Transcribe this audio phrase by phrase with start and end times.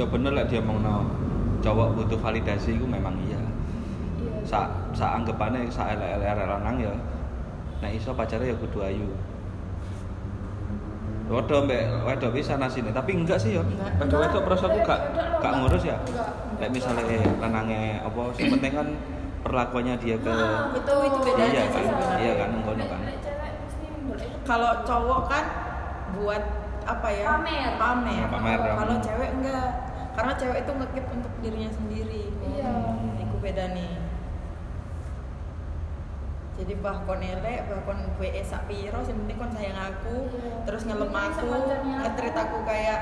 [0.00, 0.80] ya bener lah dia mau
[1.60, 4.32] cowok butuh validasi itu memang iya Iya.
[4.44, 4.60] sa
[4.92, 6.92] sa anggapannya sa LLR lanang ya
[7.78, 9.08] nek iso pacare ya kudu ayu
[11.30, 13.62] Waduh mbak, waduh bisa nasine, tapi enggak sih ya.
[13.62, 14.02] Enggak.
[14.02, 15.52] Waduh waduh gak Enggak, gak enggak.
[15.62, 15.94] ngurus ya.
[16.02, 16.58] Enggak, enggak.
[16.58, 17.04] Lek misalnya
[17.38, 18.88] lanange apa, sing penting kan
[19.46, 21.84] perlakuannya dia ke Nah, Itu itu bedanya Iya kan?
[22.18, 23.00] Iya kan, ngono Lek- kan.
[24.42, 25.44] Kalau cowok kan
[26.18, 26.42] buat
[26.82, 27.24] apa ya?
[27.30, 27.70] Pamer.
[27.78, 28.22] Pamer.
[28.26, 28.72] Pamer, ya.
[28.74, 29.70] Kalau cewek enggak.
[30.10, 32.22] Karena cewek itu ngekip untuk dirinya sendiri.
[32.50, 32.68] Iya.
[32.68, 33.92] Hmm, Iku beda nih.
[36.54, 40.60] Jadi bah kon elek, bah kon WE sak piro, sing penting kon sayang aku, Iya.
[40.62, 41.48] terus ngelem aku,
[41.80, 43.00] ngetrit aku kayak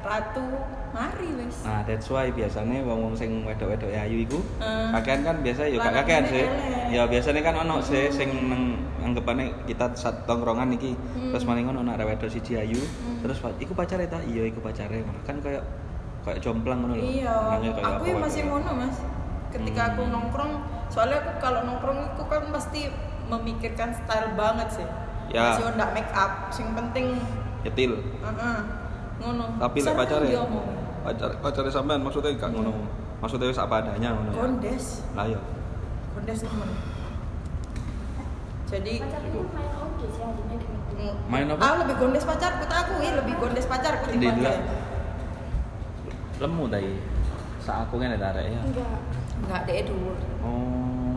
[0.00, 0.48] ratu.
[0.86, 1.60] Mari wis.
[1.60, 4.88] Nah, that's why biasanya wong-wong sing wedok-wedok ayu iku Eh.
[4.96, 6.40] kakean kan biasa ya gak kakean sih.
[6.40, 6.88] elek.
[6.88, 11.36] Ya biasanya kan ono sih sing nang anggapane kita satu tongkrongan iki Hmm.
[11.36, 13.20] terus maling ono arek wedok siji ayu Hmm.
[13.20, 14.24] terus iku pacare ta?
[14.24, 15.04] Iya, iku pacare.
[15.22, 15.60] Kan kayak
[16.26, 17.06] kayak jomplang ngono lho.
[17.22, 17.34] Iya,
[17.78, 18.20] aku ya wae.
[18.20, 18.96] masih ngono mas.
[19.48, 20.12] Ketika aku Hmm.
[20.12, 20.52] nongkrong,
[20.90, 22.80] soalnya aku kalau nongkrong itu kan pasti
[23.24, 24.86] memikirkan style banget sih.
[25.30, 25.54] Ya.
[25.54, 27.22] Masih ndak make up, sing penting,
[27.62, 27.92] Nyetil.
[28.20, 28.58] uh
[29.16, 29.44] ngono.
[29.56, 30.26] Tapi lek pacare
[31.00, 32.74] pacar pacare sampean maksudnya gak ngono.
[33.16, 34.36] Maksudnya wis apa adanya ngono ya.
[34.36, 35.40] Kondes, Lah iya.
[36.12, 36.68] kondes temen.
[38.66, 41.14] Jadi pacarku main oke sih adanya di meeting.
[41.24, 41.60] Main apa?
[41.62, 44.52] Ah lebih gondes pacarku, tak aku ya lebih gondes pacarku Di timbang delok.
[44.52, 44.60] dia.
[46.36, 46.92] Lemu tadi.
[47.64, 48.60] Sak aku kan ada arek ya.
[48.60, 48.98] Enggak.
[49.40, 50.12] Enggak deh dulu.
[50.44, 51.16] Oh.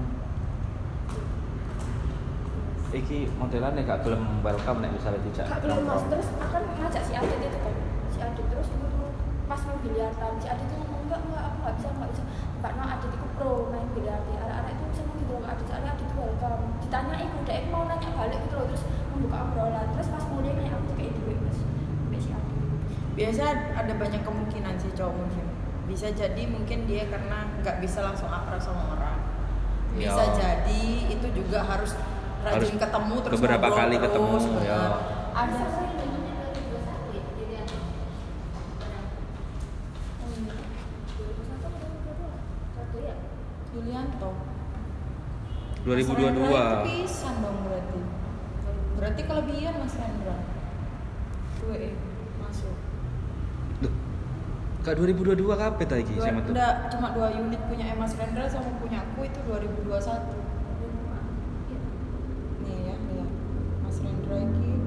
[2.90, 5.46] Iki modelannya gak gelem welcome nek misalnya dijak.
[5.46, 7.76] Kak belum mas terus akan ngajak si Adit itu kan
[8.10, 9.14] si Adit terus tuh
[9.46, 12.24] pas main biliaran si Adit itu ngomong enggak enggak aku nggak bisa aku nggak bisa
[12.66, 16.08] karena Adit itu pro main biliar anak-anak itu seneng gitu loh Kak Adit soalnya Adit
[16.10, 20.52] itu welcome ditanyain udah mau nanya balik gitu loh terus membuka obrolan terus pas mulai
[20.58, 22.58] nih aku kayak duit mas Sampai si Adit
[23.20, 23.44] Biasa
[23.76, 25.46] ada banyak kemungkinan sih cowok mungkin.
[25.92, 29.20] Bisa jadi mungkin dia karena nggak bisa langsung akrab sama orang.
[29.92, 30.32] Bisa Ya.
[30.40, 32.00] jadi itu juga harus
[32.48, 34.64] rajin Harus ketemu terus beberapa kali terus, ketemu, bener.
[34.64, 34.82] ya.
[35.36, 35.64] Ada
[43.76, 44.32] Yulianto.
[45.86, 46.88] 2022.
[46.88, 48.00] Pisan dong berarti.
[49.00, 50.38] Berarti kelebihan Mas Rendra.
[51.60, 51.99] Dua E masuk.
[51.99, 51.99] Duh.
[54.90, 59.06] Kak 2022 kapan ta iki Dua, enggak, cuma dua unit punya Mas Rendra sama punya
[59.06, 59.86] aku itu 2021.
[62.66, 63.30] Nih ya, lihat.
[63.86, 64.82] Mas Rendra ini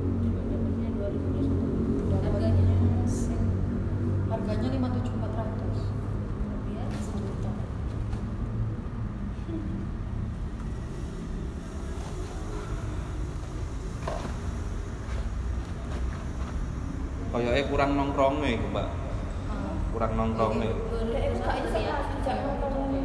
[2.19, 2.67] harganya
[3.07, 3.47] sing
[4.27, 5.87] harganya 57400.
[6.99, 7.53] Sejuta.
[17.31, 19.02] Kayaknya kurang nongkrongnya iku, Mbak.
[20.03, 20.35] Kurang.
[20.35, 23.03] Dia itu kak itu pas dijak ngomong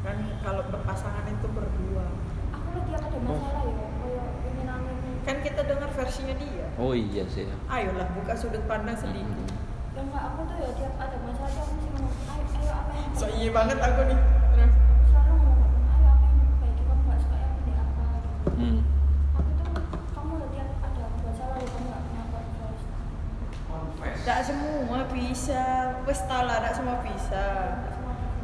[0.00, 2.08] Kan kalau berpasangan itu berdua.
[2.56, 6.66] Aku lagi ada masalah ya, kayak ini namanya Kan kita dengar versinya dia.
[6.80, 7.44] Oh iya sih.
[7.44, 7.56] ya.
[7.68, 9.28] Ayolah buka sudut pandang sedikit.
[9.28, 9.60] Hmm.
[9.92, 12.92] Ya enggak, aku tuh ya tiap ada masalah tuh aku mesti ngomong, ayo, ayo apa
[12.96, 14.18] yang So iya banget aku nih.
[14.24, 14.72] Terus.
[14.72, 18.50] Aku selalu ngomong, ayo apa yang diperbaiki, kamu gak suka yang ini apa gitu.
[18.56, 18.78] Hmm.
[19.36, 19.68] Aku tuh,
[20.16, 22.86] kamu udah tiap ada masalah ya, kamu gak kenapa first
[24.22, 25.00] Tidak semua
[25.32, 25.96] bisa.
[26.04, 27.72] Wes lah, tidak semua bisa.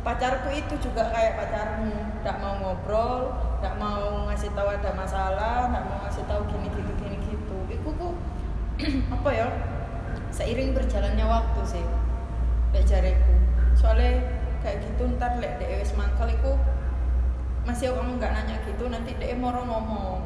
[0.01, 1.93] Pacarku itu juga kayak pacarmu,
[2.25, 6.93] tidak mau ngobrol, tidak mau ngasih tahu ada masalah, tidak mau ngasih tahu gini gitu
[6.97, 7.57] gini gitu.
[7.69, 8.09] Iku ku
[9.21, 9.49] apa ya?
[10.33, 11.85] Seiring berjalannya waktu sih,
[12.73, 13.37] lek jareku.
[13.77, 14.25] Soalnya
[14.65, 16.57] kayak gitu ntar lek dek wis mangkal iku
[17.63, 20.25] masih kamu nggak nanya gitu nanti dek moro ngomong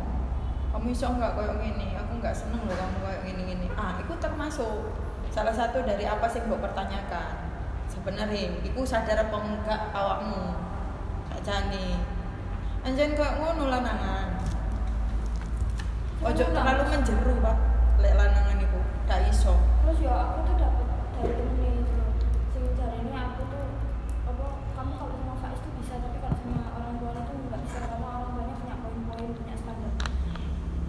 [0.72, 4.14] kamu iso nggak kayak gini aku nggak seneng loh kamu kayak gini gini ah itu
[4.16, 4.88] termasuk
[5.32, 7.32] salah satu dari apa sih mbok pertanyakan?
[7.88, 10.52] Sebenarnya iku sadar apa enggak awakmu?
[11.32, 11.96] Sakjane
[12.84, 14.28] anjen kayak ngono lanangan?
[16.20, 17.56] Ojo terlalu menjeru pak
[18.04, 18.80] lek lanangan iku.
[19.08, 19.56] Gak iso.
[19.88, 20.86] Terus ya aku tuh dapet
[21.16, 22.00] dari temennya itu
[22.52, 23.66] sing ini aku tuh
[24.28, 24.46] apa
[24.76, 27.78] kamu kalau sama Faiz tuh bisa tapi kalau sama orang tuanya tuh nggak bisa.
[27.80, 29.92] Karena orang tuanya punya poin-poin punya standar.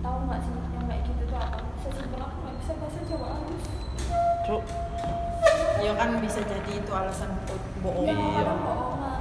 [0.04, 1.57] Tahu nggak sih yang kayak gitu tuh apa?
[1.80, 3.28] Sesimpel aku nggak bisa bahasa Jawa.
[3.31, 3.43] halus
[4.54, 4.62] Cuk,
[5.82, 8.54] ya kan bisa jadi itu alasan bo- bohong Iya, Iya.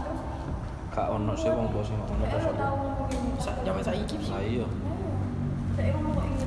[0.04, 0.20] terus
[0.92, 2.44] gak ono sih wong bos ngono eh terus.
[2.44, 4.28] lo tahu ngomong gini Sa- zaman saiki sih.
[4.28, 4.66] Lah iya.
[5.72, 6.44] saya ngomong kok ini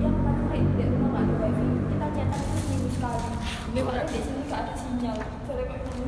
[0.00, 1.66] yang kemarin kayak di rumah nggak ada wifi.
[1.84, 3.20] Kita cetak itu seminggu sekali.
[3.20, 5.14] Ini soalnya berarti- di sini nggak ada sinyal.
[5.44, 6.04] Soalnya kok ini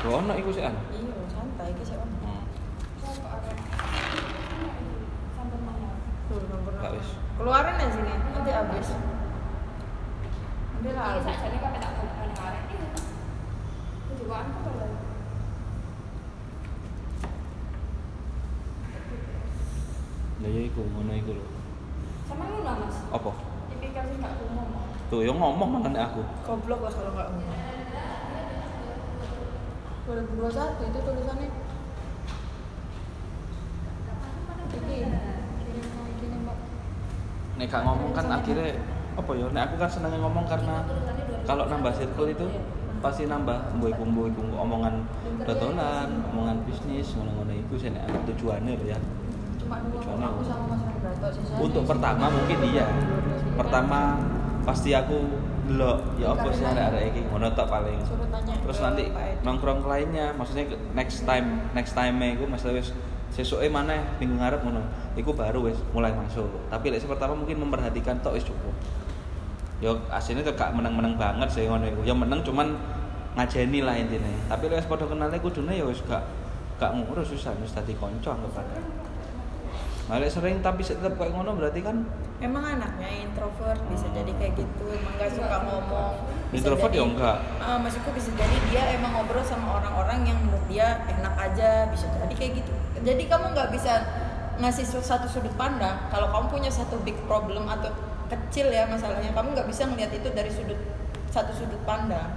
[0.00, 0.74] Lo ono iku sih an.
[0.90, 1.94] iya santai iki sih
[6.80, 7.08] Gak wis.
[7.36, 8.12] keluarin ya sini.
[8.32, 8.88] Nanti habis
[10.80, 11.92] lah habis saja nih tak.
[14.08, 14.48] Itu juga
[20.40, 21.44] ya iku ngono iku lho.
[22.24, 22.96] Sama lu lah mas.
[23.12, 23.30] Apa?
[23.70, 24.88] Tipikal sih nggak ngomong.
[25.12, 26.24] Tuh yo ngomong mangan aku.
[26.48, 27.60] goblok lah kalau nggak ngomong
[30.10, 31.48] 2021 itu tulisannya
[34.80, 34.98] ini
[37.60, 38.74] Nek gak ngomong kan akhirnya
[39.16, 39.46] apa ya?
[39.50, 40.84] Nek aku kan seneng ngomong karena
[41.48, 42.46] kalau nambah circle itu
[43.00, 45.08] pasti nambah mbuiku mbuiku omongan
[45.42, 48.98] dodolan, omongan bisnis, ngono-ngono iku sih nek tujuannya ya.
[49.56, 50.50] Tujuannya mas
[51.56, 52.86] Untuk pertama mungkin iya.
[53.56, 54.20] Pertama
[54.64, 55.40] pasti aku
[55.70, 57.98] delok ya apa sih arek-arek iki ngono tok paling.
[58.66, 59.04] Terus nanti
[59.46, 62.90] nongkrong lainnya, maksudnya next time next time iku maksudnya wis
[63.30, 64.82] sesuke mana minggu ngarep ngono.
[65.14, 66.50] Iku baru wis mulai masuk.
[66.68, 68.74] Tapi lek pertama mungkin memperhatikan tok wis cukup.
[69.80, 72.00] Yo aslinya tuh gak meneng-meneng banget sih ngono iku.
[72.04, 72.76] Ya meneng cuman
[73.34, 74.28] ngajeni lah intinya.
[74.48, 76.20] Tapi lek wis padha kenalnya kudune ya wis gak
[76.76, 78.80] gak ngurus susah wis dadi kanca anggapannya.
[80.10, 82.02] Nah, lek sering tapi tetep kayak ngono berarti kan
[82.42, 86.14] emang anaknya introvert bisa jadi kayak gitu emang gak suka ngomong
[86.50, 87.36] Bisa introvert jadi- ya enggak.
[87.62, 92.10] Ah, maksudku bisa jadi dia emang ngobrol sama orang-orang yang menurut dia enak aja bisa
[92.10, 93.92] jadi kayak gitu jadi kamu nggak bisa
[94.58, 97.88] ngasih satu sudut pandang kalau kamu punya satu big problem atau
[98.30, 99.34] kecil ya masalahnya.
[99.34, 100.78] Kamu nggak bisa melihat itu dari sudut
[101.28, 102.30] satu sudut pandang.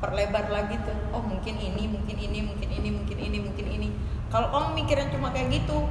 [0.00, 3.88] Perlebar lagi tuh oh mungkin ini mungkin ini mungkin ini mungkin ini mungkin ini.
[4.32, 5.84] Kalau kamu mikirnya cuma kayak gitu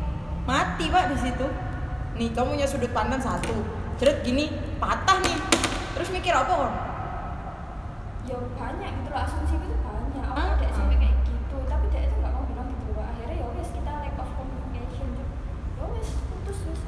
[0.50, 1.48] mati pak di situ.
[2.18, 3.54] Nih kamu punya sudut pandang satu.
[4.02, 4.50] Terus gini
[4.82, 5.38] patah nih.
[5.96, 6.54] Terus mikir apa
[8.58, 10.26] kan Ya gitu loh asumsi itu banyak.
[10.26, 10.74] Aku Ah, ada ah.
[10.74, 13.06] sampai kayak gitu, tapi dia itu nggak mau bilang gitu loh.
[13.06, 15.08] Akhirnya ya wes kita lack of communication.
[15.78, 16.80] Ya wes putus wes.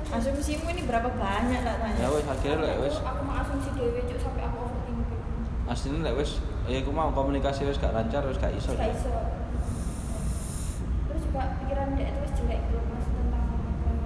[0.48, 4.00] Asumsimu ini berapa banyak tak tanya Ya wis akhirnya lek wis Aku mau asumsi dewe
[4.00, 5.20] cuk sampai aku overthinking.
[5.68, 8.72] aslinya lek wis ya aku mau komunikasi wis gak lancar wis gak iso.
[8.72, 9.12] Gak iso.
[11.04, 14.00] Terus juga pikiran dia itu wes jelek bro mas tentang eh,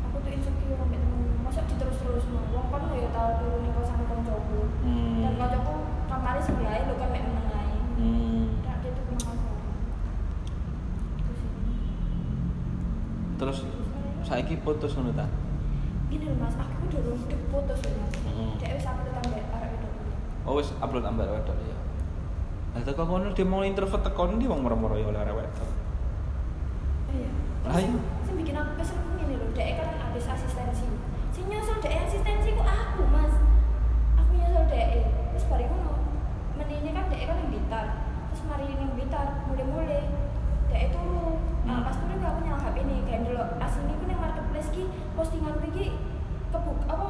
[0.00, 4.00] aku tuh insecure sampai temen masa diterus-terus mau wong kan ya tau turun nih kosan
[4.08, 5.18] koncoku Hmm.
[5.20, 5.74] dan koncoku
[6.08, 7.68] kamari sebelah lo kan meneng ae
[8.00, 8.44] Hmm.
[8.64, 9.04] Nah, dia tuh
[11.20, 11.40] Terus.
[13.36, 13.58] Terus
[14.24, 15.28] saiki putus ngono ta?
[16.06, 18.52] Gini loh mas aku udah udah putus loh mas Hmm.
[18.56, 19.92] dia aku tambah arek wedok
[20.46, 21.76] Oh wis upload ambar wedok ya.
[22.70, 25.68] Lah teko kono dia mau introvert teko ndi wong moro-moro ya oleh arek wedok.
[27.10, 27.30] iya
[27.64, 27.98] Lah, iya.
[28.22, 30.86] sing bikin aku kesel ku ngene loh dia kan habis asistensi
[31.30, 33.34] sing nyusul dia asistensi ku aku mas
[34.14, 34.86] aku nyusul dia
[35.32, 35.92] terus bari ngono
[36.54, 37.84] menini kan dia kan yang bitar
[38.28, 40.06] terus mari yang bitar mulai-mulai
[40.68, 41.02] dia itu
[41.64, 41.82] nah, Hmm.
[41.82, 44.82] pas turun aku nyala HP nih kayak dulu asli ku ning marketplace ki
[45.12, 45.92] postingan iki
[46.48, 47.08] kebuk apa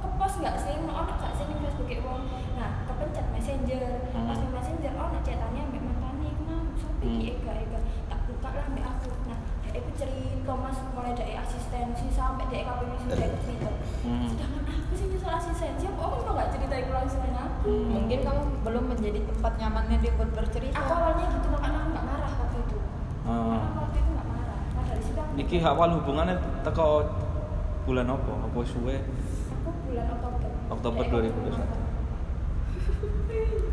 [0.00, 2.22] kepost nggak sih ono ono gak sih ning Facebook e wong
[2.52, 4.28] nah kepencet messenger Hmm.
[4.28, 7.16] pas messenger ono cetane ambek mantane iku mau sampai Hmm.
[7.16, 11.34] iki ega ega tak buka lah ambek aku nah dia itu cerita mas mulai dari
[11.34, 13.70] asistensi sampai dia kabel sudah ikut cerita
[14.02, 14.26] Hmm.
[14.28, 17.88] sedangkan aku sih nyusul asistensi apa aku kok nggak cerita itu langsung aku Hmm.
[17.92, 22.06] mungkin kamu belum menjadi tempat nyamannya dia buat bercerita aku awalnya gitu makanya aku nggak
[22.06, 22.76] marah waktu itu
[23.22, 23.81] Ah.
[25.32, 27.08] Iki awal hubungannya teko
[27.88, 28.32] bulan apa?
[28.48, 29.00] Apa suwe?
[29.64, 30.48] Aku bulan Oktober.
[30.68, 31.64] Oktober eh, 2021.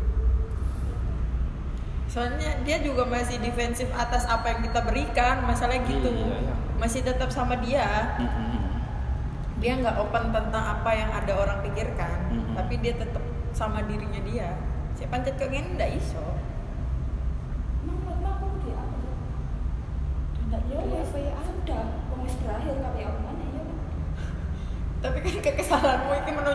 [2.10, 6.10] Soalnya dia juga masih defensif atas apa yang kita berikan, masalah iya, gitu.
[6.10, 6.54] Iya, iya.
[6.82, 8.18] Masih tetap sama dia.
[9.62, 12.54] Dia nggak open tentang apa yang ada orang pikirkan, mm -hmm.
[12.58, 13.22] tapi dia tetap
[13.54, 14.58] sama dirinya dia.
[14.98, 16.29] Siapa pancet kok ini iso.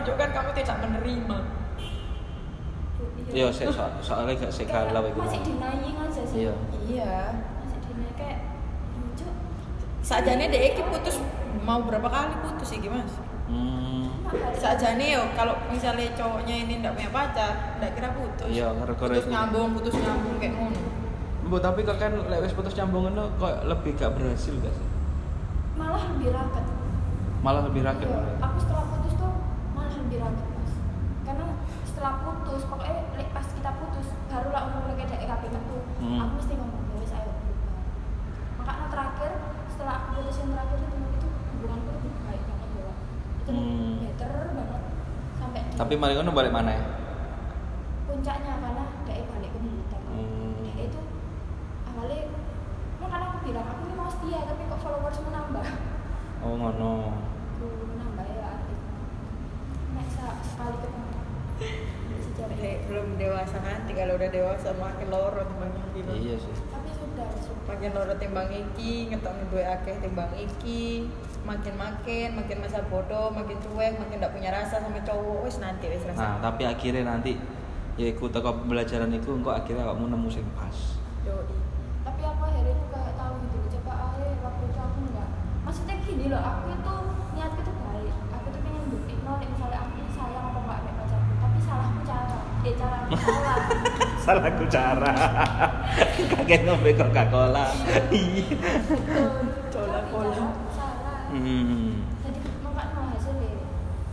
[0.06, 1.38] Menunjukkan kamu tidak menerima
[3.26, 5.18] Iya, so, so- soalnya gak galau iku.
[5.18, 6.36] Masih denying aja sih.
[6.40, 6.54] Iya.
[6.86, 7.14] iya
[7.58, 8.38] Masih denying kayak
[8.96, 9.26] lucu.
[10.00, 11.16] sajane dek iki putus
[11.60, 14.06] mau berapa kali putus sih mas Hmm.
[14.52, 19.28] sajane yo kalau misalnya cowoknya ini ndak punya pacar ndak kira putus Iya, putus itu.
[19.28, 20.80] nyambung putus nyambung kayak ngono
[21.46, 24.86] Bu, tapi kok kan lek wis putus nyambung ngono kok lebih gak berhasil gak sih?
[25.76, 26.64] Malah lebih raket.
[27.38, 28.84] Malah lebih raket Iya, aku setelah
[30.26, 30.72] raket mas.
[31.22, 31.46] Karena
[31.82, 32.94] setelah putus, pokoknya
[33.30, 35.78] pas kita putus, barulah umur dari kabeh metu.
[35.98, 36.18] Hmm.
[36.20, 37.74] Aku mesti ngomong, ya wis ayo berubah.
[38.58, 39.32] Makanya terakhir,
[39.68, 42.88] setelah aku putus yang terakhir itu, itu hubunganku lebih baik banget ya.
[43.36, 43.94] Itu Hmm.
[44.02, 44.82] better banget
[45.36, 46.84] sampai Tapi mari balik mana ya?
[48.06, 50.00] puncaknya karena dia balik ke militer.
[50.06, 50.62] Hmm.
[50.62, 51.00] Dia itu
[51.84, 52.18] awalnya,
[52.96, 55.66] nah karena aku bilang aku ini mau setia tapi kok followersmu nambah.
[56.38, 56.94] Oh ngono.
[57.50, 58.94] Aku nambah ya artisnya.
[59.92, 61.04] Nek sa- sekali ketemu
[62.16, 62.56] si cewek.
[62.56, 66.16] Dek, belum dewasa nanti kalau udah dewasa makin loro timbang iki Bang.
[66.16, 66.54] Iya sih.
[66.68, 67.64] Tapi sudah, sudah.
[67.66, 71.08] makin loro timbang iki ngetokno duwe akeh timbang iki
[71.48, 75.88] makin makin makin masa bodoh makin cuek makin ndak punya rasa sama cowok wis nanti
[75.88, 77.40] wis Nah, rasa tapi akhirnya nanti
[77.96, 80.76] ya ikut teko pembelajaran itu engkau akhirnya kamu nemu sing pas.
[81.24, 81.56] Yoi.
[82.04, 83.56] Tapi aku akhirnya tuh kayak tahu gitu.
[83.80, 85.28] Coba akhirnya waktu itu aku enggak.
[85.64, 86.94] Maksudnya gini loh, aku itu
[87.32, 88.12] niatku tuh baik.
[88.36, 91.32] Aku tuh pengen buktiin no, nek misalnya aku ini sayang apa enggak sama pacarku.
[91.40, 92.36] Tapi salahku cara.
[92.60, 93.56] Eh cara salah.
[94.20, 95.12] Salahku cara.
[96.30, 97.66] Kakek ngombe Coca-Cola.
[98.12, 98.44] Iya.
[98.84, 99.32] Betul.
[99.72, 100.32] Cola Tapi cola.
[100.32, 101.18] cara aku salah.
[101.32, 102.04] Hmm.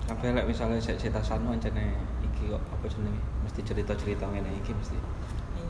[0.07, 3.21] Tapi lek misalnya saya cerita sanu ancane iki kok apa jenenge?
[3.45, 4.97] Mesti cerita-cerita ngene iki mesti.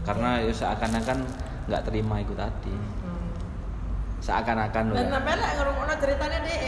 [0.06, 1.20] Karena ya seakan-akan
[1.68, 2.72] nggak terima itu tadi.
[2.72, 3.28] Hmm.
[4.24, 4.98] Seakan-akan loh.
[4.98, 6.60] dan sampai lah ngerungokno ceritanya deh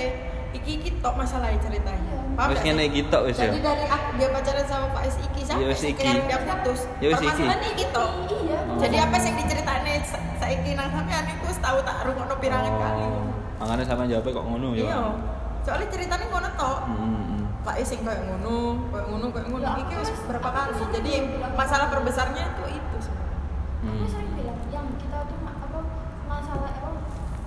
[0.51, 2.19] iki iki tok masalah ceritanya Iya.
[2.35, 3.43] Paham Wis ngene iki tok wis ya.
[3.45, 5.91] jadi dari aku dia pacaran sama Pak Is iki sampai Ya iki.
[5.93, 7.27] sekarang dia putus Ya wis iki.
[7.29, 8.59] permasalahan iki tok Iya.
[8.77, 12.73] jadi apa sih yang diceritain sa- saiki nang sampean iku wis tahu tak rungokno pirangan
[12.73, 13.25] kali Oh,
[13.59, 14.83] Makanya sama jawabnya kok ngono ya.
[14.85, 14.99] iya
[15.59, 17.43] soalnya ceritanya ngono tok Hmm, hmm, hmm.
[17.59, 18.55] Pak Is yang kayak ngono
[18.87, 21.11] kayak ngono kayak ngono iki wis berapa kali jadi
[21.53, 22.97] masalah perbesarnya itu itu
[23.79, 24.03] Hmm.
[24.05, 25.79] sering bilang yang kita tuh ma- apa
[26.25, 26.89] masalah apa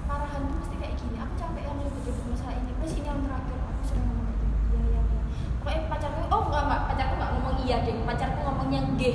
[0.06, 1.16] marahan tuh mesti kayak gini.
[1.18, 2.70] Aku capek yang ribut-ribut masalah ini.
[2.82, 4.46] Terus ini yang terakhir aku sering ngomong itu.
[4.74, 5.22] Iya iya iya.
[5.62, 7.94] Pokoknya pacarku oh enggak enggak pacarku enggak ngomong iya deh.
[8.02, 9.14] Pacarku ngomongnya nggih.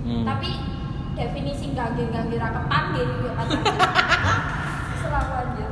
[0.00, 0.24] Hmm.
[0.24, 0.50] Tapi
[1.12, 3.68] definisi enggak nggih enggak nggih ra kepanggih ya pacarku.
[5.04, 5.66] Selalu aja.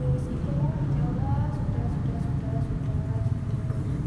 [0.00, 3.20] Terus itu ya Allah, sudah sudah sudah sudah.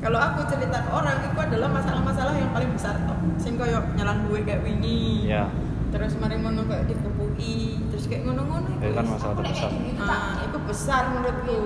[0.01, 3.17] Kalau aku cerita ke orang itu adalah masalah-masalah yang paling besar toh.
[3.37, 5.29] Sing koyo nyalan duwe kayak wingi.
[5.29, 5.53] Ya.
[5.93, 9.67] Terus mari ngono kayak dikepui, kayak ngono-ngono Itu kan masalah terbesar.
[9.67, 11.59] kayak gitu tak Nah, itu besar menurutku.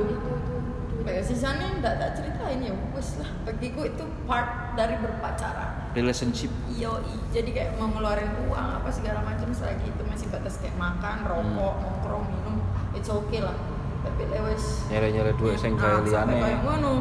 [1.00, 3.30] Kayak sisanya ndak tak ceritain ya, wes lah.
[3.42, 5.90] Bagiku itu part dari berpacaran.
[5.92, 6.52] Relationship.
[6.72, 11.24] Yoi, jadi kayak mau ngeluarin uang apa segala macam selagi itu masih batas kayak makan,
[11.24, 11.82] rokok, Hmm.
[11.82, 12.56] nongkrong, minum,
[12.92, 13.56] it's okay lah.
[14.00, 16.36] Tapi lewes Nyere-nyere duit sing gawe sampai liyane.
[16.38, 16.92] kayak ngono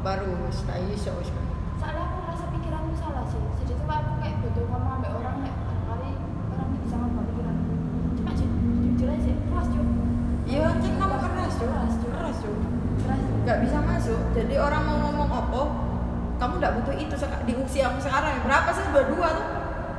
[0.00, 1.12] baru wis tak iso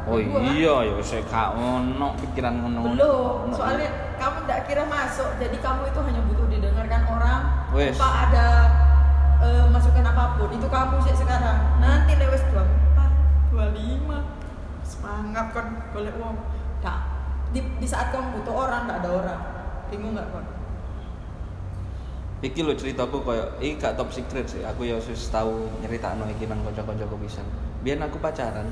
[0.05, 2.93] Oh iya ya wis gak ono pikiran ngono.
[2.93, 3.55] belum Ono.
[3.57, 3.89] soalnya
[4.21, 7.41] kamu nggak kira masuk jadi kamu itu hanya butuh didengarkan orang
[7.73, 7.97] Wes.
[7.97, 8.47] tanpa ada
[9.41, 13.11] eh, masukan apa pun itu kamu sih sekarang nanti lewes dua empat
[13.49, 14.17] dua lima
[14.85, 16.37] semangat kan golek uang
[16.85, 17.01] tak
[17.49, 19.41] di, di saat kamu butuh orang nggak ada orang
[19.89, 20.45] bingung nggak kan
[22.43, 24.61] Iki lho ceritaku koyo iki gak top secret sih.
[24.61, 27.47] Aku ya wis tau nyeritakno iki nang kanca-kancaku pisan.
[27.81, 28.69] Biyen aku pacaran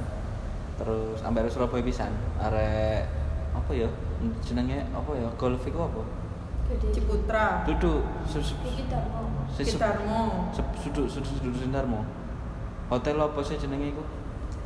[0.79, 2.11] terus arek Surabaya pisan.
[2.41, 3.05] Arek
[3.53, 3.89] apa ya?
[4.41, 5.29] Jenenge apa ya?
[5.37, 6.01] Golf iku apa?
[6.95, 8.49] Ciputra Duduk sudut
[9.59, 12.01] sudut sudut Sindarmo.
[12.89, 14.03] Hotel apa sih jenenge iku?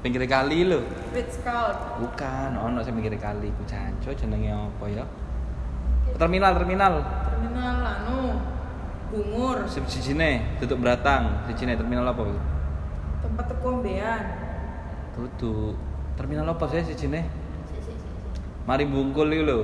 [0.05, 0.85] Pinggir kali lho.
[1.09, 5.05] Ritz Carlton Bukan, ono sing pinggir kali iku jancu jenenge apa ya?
[6.15, 6.93] Terminal, terminal.
[7.27, 8.39] terminal anu
[9.07, 12.39] Bungur sijine tutup beratang, sijine terminal apa iku?
[13.23, 14.23] tempat tukombean
[15.17, 15.73] Tutu.
[16.17, 17.25] Terminal apa sih sik, sik.
[18.65, 19.59] Mari bungkul iki lho.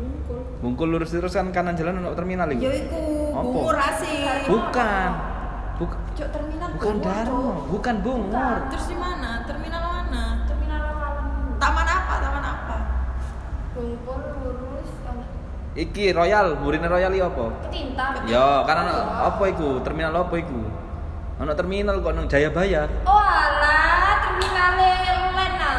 [0.00, 3.36] Bungkul Bungkul lurus terus kan kanan jalan ono terminal ya iku.
[3.36, 3.44] Apa?
[3.44, 5.10] bungur asih Bukan.
[5.80, 8.56] Bukan Cuk terminal bukan Bungur, Darmo, bukan Bungur.
[8.68, 11.56] terus di mana terminal mana Terminal Lawalan.
[11.56, 12.76] taman apa taman apa
[13.72, 14.90] Bungkul lurus
[15.70, 17.44] Iki Royal, burine Royal iki apa?
[17.70, 18.04] ketinta.
[18.26, 18.92] Ya, ono
[19.30, 19.80] apa iku?
[19.80, 20.60] Terminal apa iku?
[21.40, 22.90] Ono terminal kok nang Jayabaya.
[23.06, 24.60] Oh alah, terminal.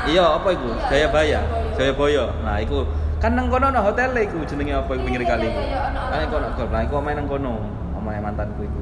[0.07, 0.69] Iya, apa iku?
[0.71, 1.39] Iya, Jayabaya.
[1.77, 2.23] Jayabaya.
[2.41, 2.85] Nah, iku
[3.21, 5.45] kan nang kono ono hotel iku jenenge apa iku pinggir Iya, kali.
[5.45, 5.61] iya, iku.
[5.61, 6.57] iya, ono, ono, Kan iku ono ono.
[6.57, 6.67] gol.
[6.73, 7.53] Nah, iku omahe nang kono.
[7.93, 8.81] Omahe mantanku iku.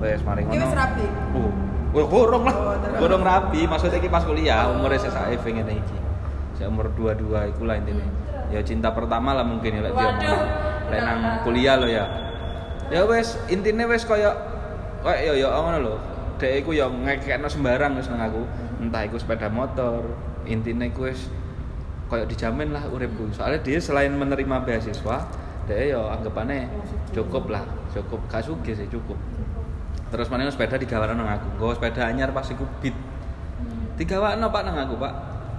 [0.00, 0.56] Wes mari ngono.
[0.56, 1.06] wis rapi?
[1.36, 1.52] Uh,
[1.94, 2.04] Wah,
[2.42, 2.54] lah.
[2.58, 2.98] Oh, terus.
[2.98, 4.74] Gorong rapi, maksudnya iki pas kuliah, Oh.
[4.74, 5.98] umure sesae ngene iki.
[6.58, 8.02] Saya umur 22 iku lah intine.
[8.02, 8.50] Hmm.
[8.50, 10.10] Ya cinta pertama lah mungkin ya dia.
[10.90, 12.04] Lek nang kuliah lo ya.
[12.90, 14.30] Ya wes intine wes koyo
[15.02, 15.94] kayak yo yo ngono lho.
[16.38, 18.42] Dek iku yo ngekekno sembarang wis nang aku.
[18.82, 20.02] Entah iku sepeda motor,
[20.46, 21.28] intine iku wis
[22.08, 23.32] koyo dijamin lah uripku.
[23.32, 25.16] Soalnya dia selain menerima beasiswa,
[25.64, 26.68] dia yo anggapannya
[27.16, 29.16] cukup lah, cukup gak sugih sih cukup.
[30.14, 31.48] Terus mana sepeda digawakno nang aku.
[31.58, 32.94] Nggo sepeda anyar pas iku beat.
[33.98, 35.14] Digawakno Pak nang aku, Pak.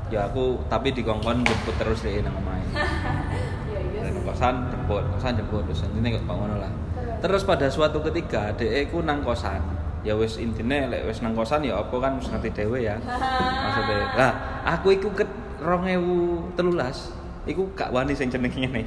[0.07, 2.63] Ya aku tapi dikongkon jemput terus deh nang omahe.
[2.71, 3.99] Iya, iya.
[4.05, 6.71] Dari kosan jemput, kosan jemput terus intine kok ngono lah.
[7.19, 9.59] Terus pada suatu ketika dhek ku nang kosan.
[10.05, 12.93] Ya wis intine lek wis nang kosan ya apa kan wis ngerti dhewe ya.
[13.65, 14.31] Maksudnya, lah
[14.63, 18.85] aku iku ket 2013 iku gak wani sing jenenge ngene.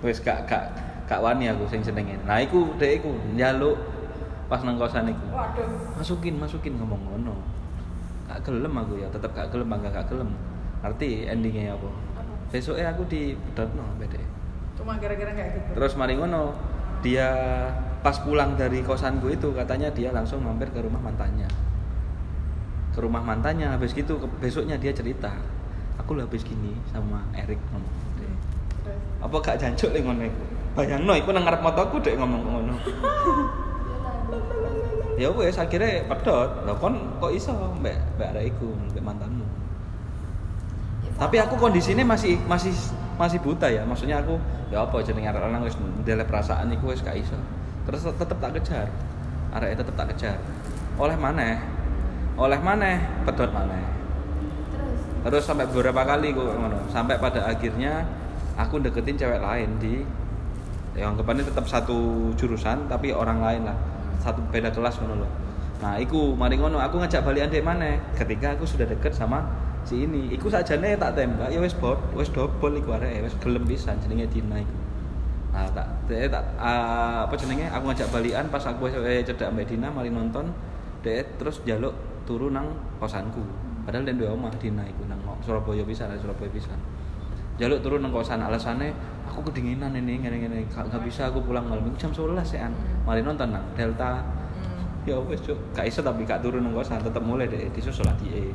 [0.00, 0.72] Wis gak gak
[1.04, 2.16] gak wani aku sing jenenge.
[2.24, 3.76] Nah iku dhek iku njaluk
[4.48, 5.28] pas nang kosan iku.
[5.28, 5.68] waduh
[6.00, 7.36] Masukin, masukin ngomong ngono.
[8.24, 10.32] Gak gelem aku ya, tetep gak gelem, bangga gak gelem.
[10.80, 11.88] Ngerti endingnya apa?
[12.48, 14.20] Besoknya aku di bedotno bede.
[14.78, 16.54] cuma gara-gara kayak gitu Terus mari ngono,
[17.02, 17.34] dia
[17.98, 21.50] pas pulang dari kosanku itu katanya dia langsung mampir ke rumah mantannya.
[22.94, 25.34] Ke rumah mantannya habis gitu besoknya dia cerita.
[25.98, 27.94] Aku lah habis gini sama Erik ngomong.
[29.18, 30.42] Apa gak jancuk le ngono iku?
[30.78, 32.74] Bayangno iku nang ngarep motoku dek ngomong ngono.
[35.18, 36.62] ya wes akhirnya pedot.
[36.62, 37.50] Lah kon kok iso
[37.82, 39.46] mbak mbak arek iku mbak mantanmu.
[41.18, 42.70] Tapi aku kondisinya masih masih
[43.18, 43.82] masih buta ya.
[43.82, 44.38] Maksudnya aku
[44.70, 47.34] ya apa jenenge arek lanang wis ndele perasaan iku wis gak iso.
[47.88, 48.86] Terus tetep tak kejar.
[49.56, 50.36] Arek tetep tak kejar.
[51.00, 51.56] Oleh maneh.
[52.36, 53.80] Oleh maneh, pedot maneh.
[55.24, 56.84] Terus Terus sampai beberapa kali kok ngono.
[56.92, 58.04] Sampai pada akhirnya
[58.60, 60.04] aku deketin cewek lain di
[60.98, 63.78] ya anggapannya tetap satu jurusan tapi orang lain lah.
[64.18, 65.30] Satu beda kelas ngono loh.
[65.78, 69.46] Nah, iku mari ngono aku ngajak balikan dek mana ketika aku sudah deket sama
[69.86, 70.26] si ini.
[70.34, 74.26] Iku sajane tak tembak ya wis bot, wis dobol iku arek wis gelem pisan jenenge
[74.28, 74.87] Dina iku.
[75.48, 77.66] Nah, tak dek tak ah, apa jenenge?
[77.72, 80.52] Aku ngajak balikan pas aku eh, cedak Mbak Dina mari nonton
[81.00, 81.96] dek terus jaluk
[82.28, 82.68] turu nang
[83.00, 83.40] kosanku.
[83.88, 86.76] Padahal dia dua omah Dina iku nang Surabaya pisan, Surabaya pisan.
[87.58, 88.94] Jaluk turun nang kosan alasannya
[89.26, 91.90] aku kedinginan ini ngene-ngene gak, gak bisa aku pulang malam.
[91.98, 92.72] Jam 11 ya an.
[93.02, 94.22] Mari nonton nang Delta.
[94.54, 95.08] Hmm.
[95.08, 95.58] ya wes cuk.
[95.74, 98.52] Gak iso tapi gak turun nang kosan tetep mulai deh disusul lah die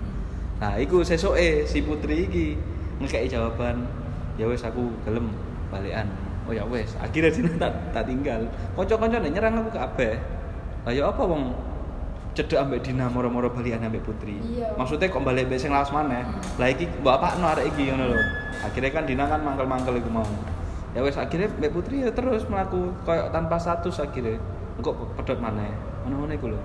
[0.62, 2.56] nah iku sesoke si putri iki
[3.04, 3.84] ngekei jawaban.
[4.40, 5.36] Ya wes aku gelem
[5.68, 6.08] balikan
[6.44, 8.44] oh ya wes akhirnya sini tak tak tinggal.
[8.76, 10.16] Kanca-kanca nyerang aku kabeh
[10.84, 11.56] lah ya apa wong
[12.34, 14.42] cedek ambek Dina moro-moro balikan ambek putri?
[14.42, 14.74] Iya.
[14.76, 16.26] maksudnya kok balik mbek sing lawas maneh?
[16.60, 18.20] Lah iki bapak no arek iki ngono lho.
[18.66, 20.28] Akhirnya kan Dina kan mangkel-mangkel iku mau.
[20.92, 24.42] Ya wes akhirnya mbak putri ya terus melaku kayak tanpa status akhirnya.
[24.82, 25.72] Kok pedot maneh.
[26.04, 26.60] Ngono-ngono iku lho.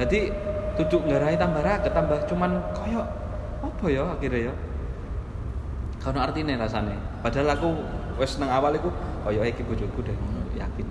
[0.00, 0.32] Jadi
[0.80, 3.04] duduk ngarai tambah raket tambah cuman koyo
[3.60, 4.54] apa ya akhirnya ya?
[6.00, 6.96] Kono artine rasane.
[7.20, 7.68] Padahal aku
[8.18, 8.88] wes nang awal iku
[9.24, 10.16] oh ya iki bojoku deh.
[10.56, 10.86] Yakin.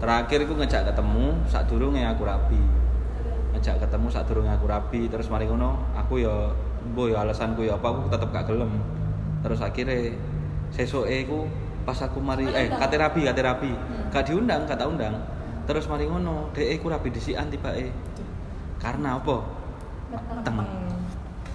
[0.00, 2.60] Terakhir iku ngejak ketemu saat durunge aku rapi.
[3.54, 5.06] Ngejak ketemu saat durunge aku rapi.
[5.08, 6.52] Terus mari ngono aku ya
[6.92, 7.86] mbo ya alasanku ya apa?
[7.92, 8.72] Aku tetep gak gelem.
[9.42, 10.16] Terus akhirnya
[10.72, 11.46] sesuke iku
[11.82, 13.70] pas aku mari eh kate rapi kate rapi.
[14.10, 15.14] Gak diundang gak tak undang.
[15.68, 17.92] Terus mari ngono dhek iku rapi disikan tibake.
[18.82, 19.36] Karena apa?
[20.12, 20.82] Meteng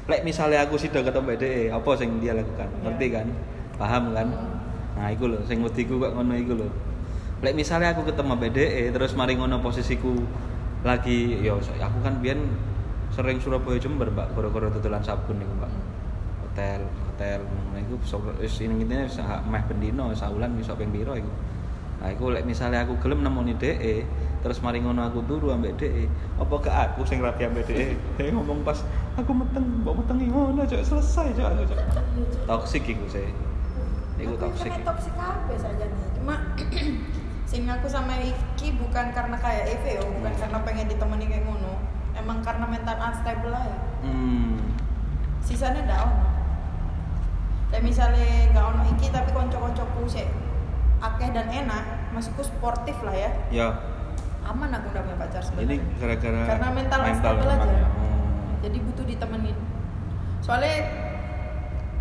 [0.08, 2.63] lek misalnya aku sido ketemu DE apa sing dia lakukan?
[2.63, 2.80] Iya.
[2.88, 3.27] ngerti kan?
[3.75, 4.27] Paham kan
[4.98, 6.68] nah iku lho sing wediku kok ngono iku lho.
[7.46, 10.10] Lek misalnya aku ketemu BDE terus mari ngono posisiku
[10.82, 12.50] lagi ya aku kan biyen
[13.14, 15.72] sering Surabaya Jember Mbak gara-gara tutulan sabun niku Mbak.
[16.42, 17.96] Hotel hotel ngono iku
[18.42, 21.30] wis ini intine sa- meh bendino saulan iso ping piro iku.
[22.02, 24.06] Nah iku lek misalnya aku gelem nemoni DE
[24.42, 26.06] terus mari ngono aku turu ambek DE
[26.38, 27.98] apa ke aku sing rapi ambek DE
[28.34, 28.86] ngomong pas
[29.18, 31.80] aku meteng mbok metengi ngono cok selesai cok aku cok
[32.46, 33.28] toksik iku sih
[34.17, 36.08] iku toksik Aku toksik kabeh saja nih.
[36.17, 36.36] Cuma
[37.49, 41.97] sing aku sama Iki bukan karena kayak Eve yo, bukan karena pengen ditemani kayak ngono.
[42.17, 43.77] emang karena mental unstable lah ya
[44.10, 44.58] hmm.
[45.45, 46.27] sisanya ndak ono
[47.69, 50.25] kayak misalnya gak ono iki tapi konco-koncoku sih
[50.97, 53.67] akeh dan enak maksudku sportif lah ya ya
[54.47, 57.75] aman aku udah punya pacar sebenarnya ini gara-gara Karena mental unstable memang aja.
[57.75, 57.88] ya.
[57.88, 58.19] Oh.
[58.65, 59.58] jadi butuh ditemenin
[60.41, 60.75] soalnya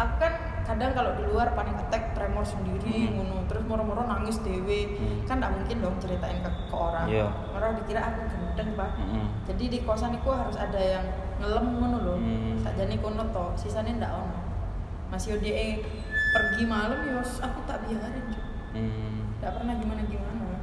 [0.01, 0.33] aku kan
[0.67, 3.23] kadang kalau di luar panik attack tremor sendiri Hmm.
[3.23, 5.23] ngono terus moro-moro nangis dewe Hmm.
[5.25, 7.27] kan nggak mungkin dong ceritain ke, ke orang Iya.
[7.55, 9.27] orang dikira aku gendeng pak Mm-mm.
[9.47, 11.05] jadi di kosan itu harus ada yang
[11.39, 12.59] ngelem ngono loh Hmm.
[12.59, 14.39] sakjane kono to sisanya ndak ono
[15.07, 15.53] masih ode
[16.35, 18.45] pergi malam ya aku tak biarin Cuk.
[18.75, 19.31] Hmm.
[19.39, 20.59] pernah gimana gimana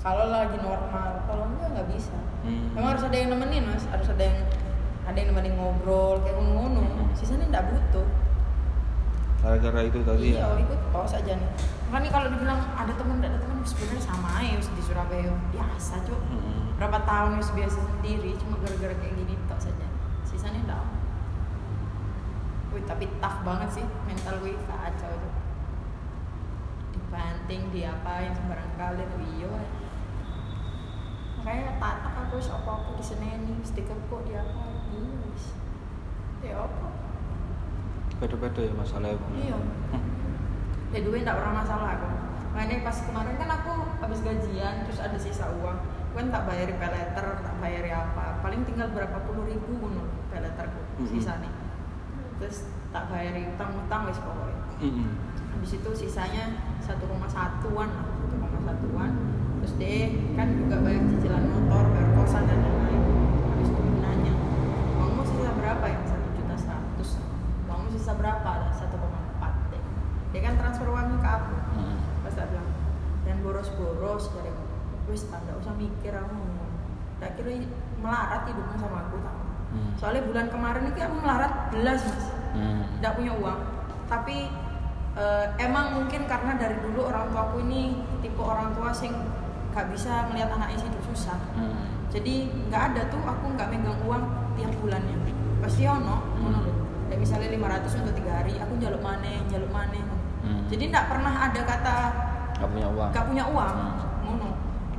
[0.00, 2.72] kalau lagi normal kalau enggak nggak bisa Hmm.
[2.72, 4.38] Emang harus ada yang nemenin mas, harus ada yang
[5.04, 6.80] ada yang nemenin ngobrol kayak ngono-ngono.
[6.88, 7.12] Hmm.
[7.12, 8.08] Sisanya nggak butuh.
[9.40, 11.50] Gara-gara itu tadi Iya, ya ikut tos aja nih.
[11.88, 15.94] Makanya kalau dibilang ada teman nggak ada teman sebenarnya sama aja wis di Surabaya biasa
[16.04, 16.20] cuk.
[16.28, 16.76] Mm-mm.
[16.76, 19.88] Berapa tahun wis biasa sendiri, cuma gara-gara kayak gini tos aja.
[20.28, 20.84] Sisanya nggak.
[22.76, 25.34] Wih tapi tough banget sih mental gue kacau tuh.
[26.92, 29.50] Dibanting, diapain sembarang kali tuh iya.
[31.40, 34.84] Makanya tatak aku apa aku diseneni, wis dikekuk diapain.
[34.92, 35.44] Iya wis.
[36.44, 36.89] Ya apa?
[38.20, 39.56] Beda-beda ya masalahnya Iya.
[40.90, 42.08] Ya duit nggak pernah masalah aku.
[42.50, 45.78] Makanya pas kemarin kan aku habis gajian terus ada sisa uang.
[46.10, 48.42] Kan tak bayari pay letter, tak bayari apa.
[48.42, 51.06] Paling tinggal berapa puluh ribu ngono pay letterku Mhm.
[51.08, 51.52] sisa nih.
[52.36, 54.58] Terus tak bayari utang-utang wis pokoknya.
[54.82, 55.08] Mm-mm.
[55.54, 59.10] Habis itu sisanya 1,1-an lah, 1,1-an.
[59.60, 60.04] Terus deh
[60.34, 63.02] kan juga bayar cicilan motor, bayar kosan dan lain-lain.
[63.46, 64.32] Habis itu nanya,
[64.96, 66.00] uangmu sisa berapa ya?
[66.02, 67.08] Satu juta seratus.
[67.68, 68.48] Uangmu sisa berapa?
[68.48, 69.82] Ada 1,4 deh.
[70.32, 71.54] Dia kan transfer uangnya ke aku.
[71.76, 71.96] Mm.
[72.24, 72.68] Pas tak bilang,
[73.28, 74.50] dan boros-boros dari
[75.10, 76.70] wis tak nggak usah mikir aku ngomong.
[77.18, 77.52] Tak kira
[77.98, 79.40] melarat hidupnya sama aku tau.
[79.70, 79.90] Hmm.
[79.94, 82.82] Soalnya bulan kemarin itu aku melarat belas mas Hmm.
[82.96, 83.60] tidak punya uang
[84.06, 84.50] tapi
[85.12, 89.14] eh, emang mungkin karena dari dulu orang tua aku ini tipe orang tua sing
[89.70, 92.10] gak bisa melihat anaknya hidup susah Hmm.
[92.10, 94.22] jadi nggak ada tuh aku nggak megang uang
[94.54, 95.14] tiap bulannya
[95.58, 96.62] pasti ono lho
[97.06, 100.00] Kayak misalnya 500 untuk tiga hari aku jaluk mana jaluk mana
[100.42, 100.62] Hmm.
[100.66, 101.96] jadi nggak pernah ada kata
[102.58, 104.26] Gak punya uang gak punya uang Hmm.
[104.26, 104.48] ngono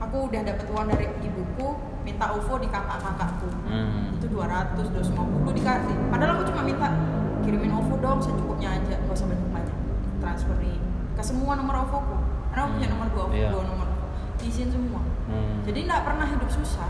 [0.02, 1.68] aku udah dapat uang dari ibuku
[2.02, 3.48] minta UFO di kakak-kakakku.
[3.70, 4.18] Hmm.
[4.18, 5.96] itu 200 250 dikasih.
[6.10, 6.90] Padahal aku cuma minta
[7.42, 9.78] kirimin OVO dong secukupnya aja nggak usah banyak banyak.
[10.18, 10.82] Transferin
[11.14, 12.16] ke semua nomor OVO ku
[12.52, 13.50] karena aku punya nomor dua OVO Iya.
[13.54, 13.88] dua nomor
[14.42, 15.02] OVO semua.
[15.30, 15.62] Hmm.
[15.64, 16.90] jadi nggak pernah hidup susah.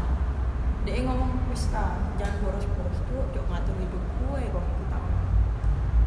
[0.82, 4.98] Dia ngomong wis ta, jangan boros-boros tuh cok ngatur hidup gue kok kita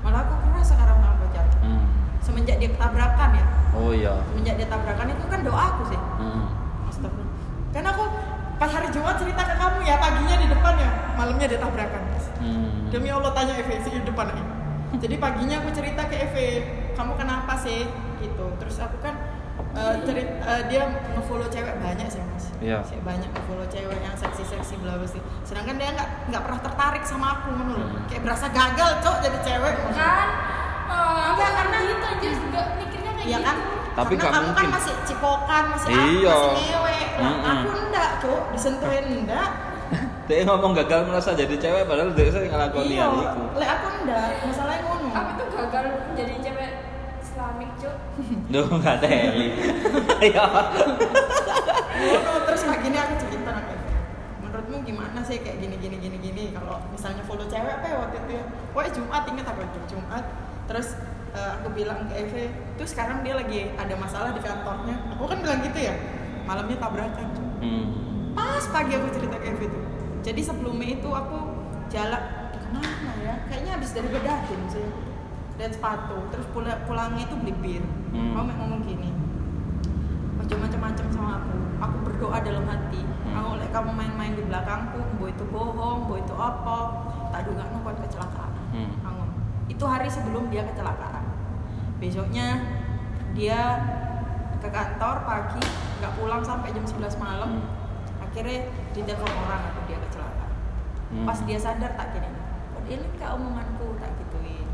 [0.02, 1.46] malah aku keras sekarang sama pacar.
[1.62, 1.84] Hmm.
[2.18, 3.44] semenjak dia tabrakan ya.
[3.76, 4.14] Oh iya.
[4.32, 6.00] Semenjak dia tabrakan itu kan doa aku sih.
[6.18, 6.63] Hmm.
[6.94, 7.32] Astagfirullah.
[7.74, 8.04] Kan aku
[8.54, 12.02] pas hari Jumat cerita ke kamu ya paginya di depan ya, malamnya dia tabrakan.
[12.38, 12.86] Hmm.
[12.92, 14.42] Demi Allah tanya Eve di depan ini.
[14.94, 16.46] Jadi paginya aku cerita ke Eve,
[16.94, 17.90] kamu kenapa sih?
[18.22, 18.46] Gitu.
[18.62, 19.18] Terus aku kan
[19.74, 20.86] eh, cerit, eh, dia
[21.18, 22.46] ngefollow cewek banyak sih mas.
[22.62, 22.78] Iya.
[22.86, 25.18] Sih banyak ngefollow cewek yang seksi-seksi bla bla sih.
[25.42, 27.74] Sedangkan dia nggak nggak pernah tertarik sama aku loh.
[27.74, 28.06] Hmm.
[28.06, 29.74] Kayak berasa gagal cok jadi cewek.
[29.98, 30.28] kan
[30.94, 33.56] oh, Enggak, karena karena- gitu aja juga mikirnya kayak Iya gitu kan?
[33.94, 34.66] Tapi Karena nggak kamu mungkin.
[34.66, 36.34] kan masih cipokan, masih apa, Iya.
[36.34, 36.96] masih ngewe.
[37.46, 38.40] Aku enggak, Cuk.
[38.50, 39.48] Disentuhin enggak.
[40.28, 43.04] Dia ngomong gagal merasa jadi cewek padahal dia sering ngelakoni iya.
[43.04, 43.42] hal itu.
[43.54, 45.08] Lek aku enggak, masalahnya ngono.
[45.12, 45.84] aku tuh gagal
[46.16, 46.70] jadi cewek
[47.20, 47.96] Islamik cuk
[48.52, 49.48] Duh, nggak ada Heli.
[50.26, 50.44] Iya.
[52.44, 53.92] Terus kayak gini aku cerita Eve.
[54.40, 58.16] Menurutmu gimana sih kayak gini gini gini gini kalau misalnya follow cewek apa ya waktu
[58.18, 58.44] itu ya?
[58.72, 60.24] Pokoknya Jumat inget aku itu Jumat.
[60.64, 60.88] Terus
[61.34, 62.42] eh, aku bilang ke Eve,
[62.74, 64.96] tuh sekarang dia lagi ada masalah di kantornya.
[65.12, 65.94] Aku kan bilang gitu ya.
[66.44, 67.28] Malamnya tabrakan.
[67.58, 67.86] Hmm.
[68.34, 69.82] pas pagi aku cerita ke Evi tuh
[70.20, 71.38] jadi sebelumnya itu aku
[71.86, 72.18] jalan
[72.50, 74.84] ke mana ya kayaknya habis dari Bedatin sih
[75.54, 78.34] lihat sepatu terus pulang pulangnya itu beli bir Hmm.
[78.34, 79.14] kamu ngomong gini
[80.36, 83.38] ojo macam-macam sama aku aku berdoa dalam hati Hmm.
[83.38, 86.78] aku oleh kamu main-main di belakangku boy itu bohong boy itu apa
[87.30, 88.90] tak duga nukon kecelakaan Hmm.
[89.06, 89.22] Aku,
[89.70, 91.23] itu hari sebelum dia kecelakaan
[91.96, 92.60] besoknya
[93.32, 93.60] dia
[94.58, 95.62] ke kantor pagi
[95.98, 98.24] nggak pulang sampai jam 11 malam Hmm.
[98.24, 100.50] akhirnya ditelepon orang aku dia kecelakaan
[101.12, 101.24] Hmm.
[101.24, 102.30] pas dia sadar tak gini
[102.74, 104.66] oh ingat kak omonganku tak gituin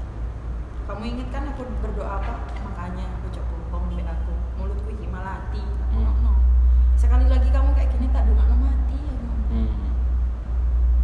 [0.88, 5.92] kamu ingat kan aku berdoa apa makanya aku coba bohong aku mulutku iki malati aku
[5.92, 6.04] Hmm.
[6.09, 6.38] ngomong
[6.96, 9.42] sekali lagi kamu kayak gini tak dungak mati aku ngomong.
[9.50, 9.70] Hmm.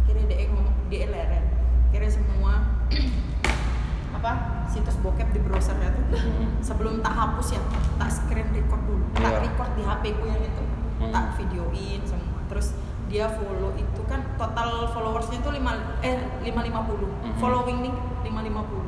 [0.01, 1.45] akhirnya dia ngomong dia leren
[1.89, 2.53] akhirnya semua
[4.17, 4.31] apa
[4.67, 6.59] situs bokep di browsernya tuh Hmm.
[6.59, 7.61] sebelum tak hapus ya
[7.95, 9.39] tak screen record dulu tak Iya.
[9.41, 10.63] record di HP ku yang itu
[10.97, 11.11] Hmm.
[11.11, 12.73] tak videoin semua terus
[13.05, 17.37] dia follow itu kan total followersnya itu 5 eh 550 Mhm.
[17.37, 18.83] following nih 550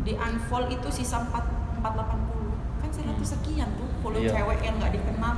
[0.00, 1.44] di unfollow itu sisa 4
[1.76, 4.32] 480 kan 100 sekian tuh follow Iya.
[4.32, 5.34] cewek yang nggak dikenal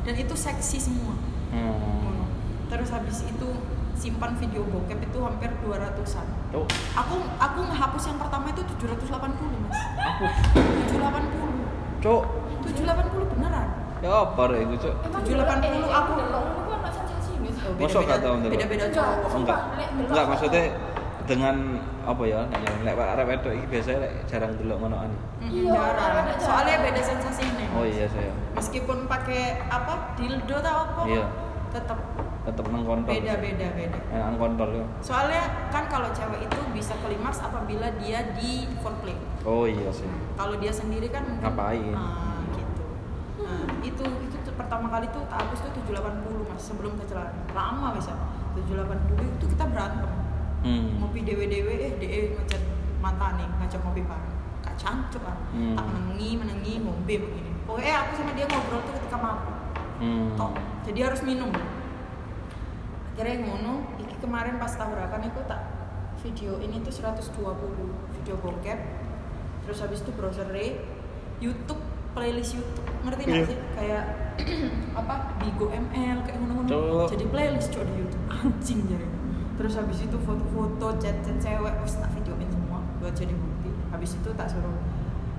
[0.00, 1.12] dan itu seksi semua
[1.50, 2.24] Hmm.
[2.66, 3.48] terus habis itu
[3.92, 9.06] simpan video bokep itu hampir 200an Cuk, aku aku ngehapus yang pertama itu 780
[9.62, 10.24] mas aku
[10.90, 12.22] 780 cuk
[12.66, 13.66] 780 beneran
[14.00, 15.30] ya apa itu cuk Emang 780
[15.62, 16.10] delok, eh, aku.
[16.16, 17.30] delok ngono ku ana sensasi.
[17.38, 18.48] Oh, Masa gak Ndelo?
[18.48, 18.96] beda-beda Enggak.
[18.98, 19.60] cowok enggak
[20.02, 20.62] enggak maksudnya
[21.22, 21.56] dengan
[22.02, 25.10] apa ya nanya lek arek wedok iki biasanya lek jarang delok ngonoan
[25.40, 26.26] Iya, jarang.
[26.36, 31.24] soalnya beda sensasinya oh iya saya meskipun pakai apa dildo atau apa Iya.
[31.70, 31.98] tetap
[32.40, 33.98] tetep nang kontol beda beda beda.
[34.10, 39.68] Nang kontol ya soalnya kan kalau cewek itu bisa kelimaks apabila dia di foreplay oh
[39.68, 40.08] iya sih.
[40.34, 41.92] Kalau dia sendiri kan mungkin Ngapain?
[41.92, 42.84] Ah, gitu.
[43.44, 47.44] Nah itu itu pertama kali tuh hapus tuh 780 mas sebelum kecelakaan.
[47.52, 48.16] Lama bisa
[48.56, 50.10] 780 itu kita berantem.
[50.60, 51.00] Hmm.
[51.00, 52.60] ngopi dewe dewe eh de ngechat
[53.00, 54.36] mantan nih ngajak ngopi bareng.
[54.60, 55.72] Kak cancuk kan Hmm.
[55.72, 57.50] tak menengi menengi ngombe begini.
[57.64, 59.56] Pokoknya aku sama dia ngobrol tuh ketika mabuk.
[60.00, 60.32] Hmm.
[60.32, 60.52] Tok.
[60.80, 61.52] jadi harus minum
[63.20, 65.60] akhirnya ngono iki kemarin pas tabrakan itu tak
[66.24, 67.36] video ini tuh 120
[68.16, 68.80] video bokep.
[69.60, 70.48] Terus habis itu browser
[71.36, 71.84] YouTube
[72.16, 72.88] playlist YouTube.
[73.04, 73.48] Ngerti nggak Iya.
[73.52, 73.58] sih?
[73.76, 74.04] Kayak
[75.04, 77.12] apa Bigo ML kayak ngono-ngono.
[77.12, 78.24] Jadi playlist cok di YouTube.
[78.40, 79.06] Anjing jadi
[79.60, 83.68] terus habis itu foto-foto chat-chat cewek terus tak videoin semua buat jadi bukti.
[83.92, 84.72] Habis itu tak suruh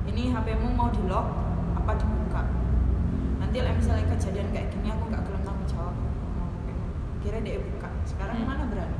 [0.06, 1.34] ini HPmu mau di lock
[1.82, 2.46] apa dibuka?
[3.42, 5.21] Nanti lah misalnya kejadian kayak gini aku nggak
[7.22, 7.90] kira dia buka.
[8.04, 8.48] Sekarang Hmm.
[8.48, 8.98] mana berani?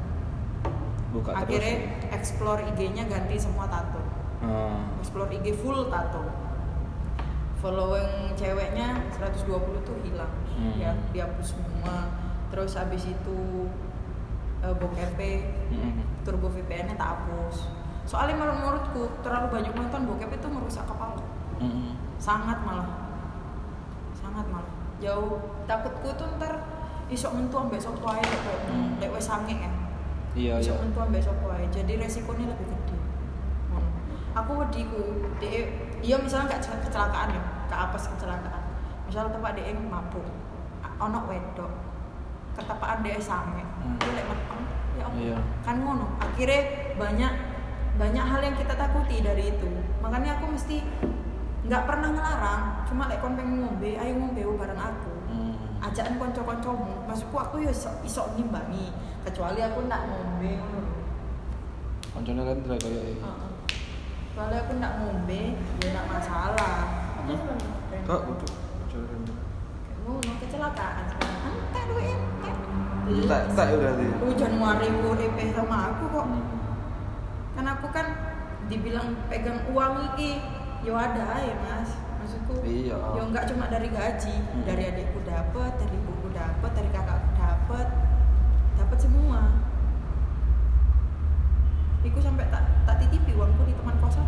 [1.12, 4.00] Buka akhirnya terus explore IG-nya ganti semua tato.
[4.42, 4.82] Ah.
[4.98, 6.24] explore IG full tato.
[7.62, 10.34] Following ceweknya 120 tuh hilang.
[10.58, 10.74] Hmm.
[10.78, 12.10] ya dihapus semua.
[12.50, 13.38] Terus habis itu
[14.62, 15.14] uh, bokep
[15.70, 16.02] Hmm.
[16.22, 17.70] turbo VPN nya tak hapus.
[18.06, 21.22] Soalnya menurut menurutku terlalu banyak nonton bokep itu merusak kepala.
[21.62, 21.94] Hmm.
[22.18, 22.90] sangat malah.
[24.14, 24.70] Sangat malah.
[24.98, 25.38] Jauh.
[25.66, 26.61] Takutku tuh ntar
[27.12, 28.96] isok mentu ambek sapa ae lek Hmm.
[28.98, 29.72] lek wis sange ya?
[30.32, 30.64] Iya iya.
[30.64, 31.66] isok mentu ambek sapa ae?
[31.68, 32.96] Jadi resikonya lebih gede.
[33.68, 33.90] Ngono.
[34.34, 35.02] aku wediku
[35.38, 35.50] de
[36.00, 38.64] iya misalnya nggak ce- kecelakaan ya ke apes kecelakaan.
[39.04, 40.24] Misalnya tempat dia mabuk
[40.80, 41.72] a- ono wedok
[42.54, 43.96] ketepaan dia sange Hmm.
[43.98, 44.62] Dia lek meteng
[44.94, 45.38] ya Allah Iya.
[45.62, 46.60] kan ngono akhirnya
[46.96, 47.32] banyak
[47.94, 49.68] banyak hal yang kita takuti dari itu.
[50.00, 50.80] Makanya aku mesti
[51.62, 55.11] nggak pernah ngelarang cuma lek kon pengen ngombe ayo ngombe bareng aku
[55.92, 58.96] Ajakan konco-koncomu maksudku aku ya iso, iso ngimbangi
[59.28, 60.88] kecuali aku ndak ngombe ngono
[62.44, 63.20] kan tidak kayak ini.
[63.20, 63.52] Heeh.
[64.32, 65.42] Soalnya aku ndak ngombe
[65.84, 66.76] ya ndak masalah
[67.28, 67.76] koncone rendah.
[67.92, 68.24] Kayak
[70.08, 71.06] ngono kecelakaan
[71.44, 72.56] entek duwe entek
[73.28, 74.06] Tak tak ya berarti.
[74.24, 76.48] hujan mari urip sama aku kok Hmm.
[77.52, 78.08] kan aku kan
[78.72, 80.40] dibilang pegang uang iki
[80.82, 81.92] yo ada ya mas
[82.52, 82.98] maksudku Iya.
[83.16, 84.64] yo nggak cuma dari gaji Hmm.
[84.68, 87.88] dari adikku dapat dari ibuku dapat dari kakakku dapat
[88.76, 89.40] dapat semua
[92.02, 94.26] Iku sampai tak tak titipi uangku di teman kosan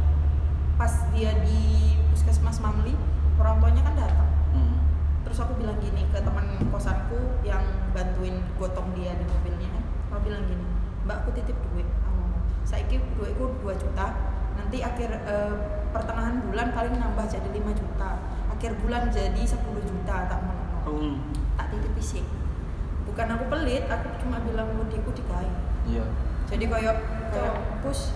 [0.78, 2.94] pas dia di puskesmas Mamli
[3.36, 4.78] orang tuanya kan datang Hmm.
[5.26, 9.74] terus aku bilang gini ke teman kosanku yang bantuin gotong dia di mobilnya
[10.08, 10.62] aku bilang gini
[11.04, 14.08] mbak aku titip duit aku ngomong saiki duitku 2 juta
[14.54, 15.54] nanti akhir eh,
[15.94, 18.10] pertengahan bulan paling nambah jadi 5 juta
[18.50, 21.16] akhir bulan jadi 10 juta tak mau Hmm.
[21.56, 22.26] tak titip sih
[23.04, 25.48] bukan aku pelit aku cuma bilang mudiku dikai
[25.86, 26.04] Iya.
[26.46, 26.96] jadi kayak
[27.30, 28.12] kayak pus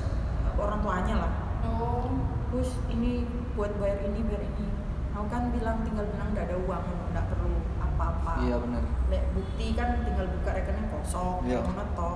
[0.54, 2.06] orang tuanya lah Oh.
[2.48, 4.68] Gus ini buat bayar ini bayar ini
[5.10, 8.84] aku kan bilang tinggal bilang nggak ada uang nggak perlu apa-apa Iya benar.
[9.08, 11.60] Lek bukti kan tinggal buka rekening kosong Iya.
[11.60, 12.16] ngono toh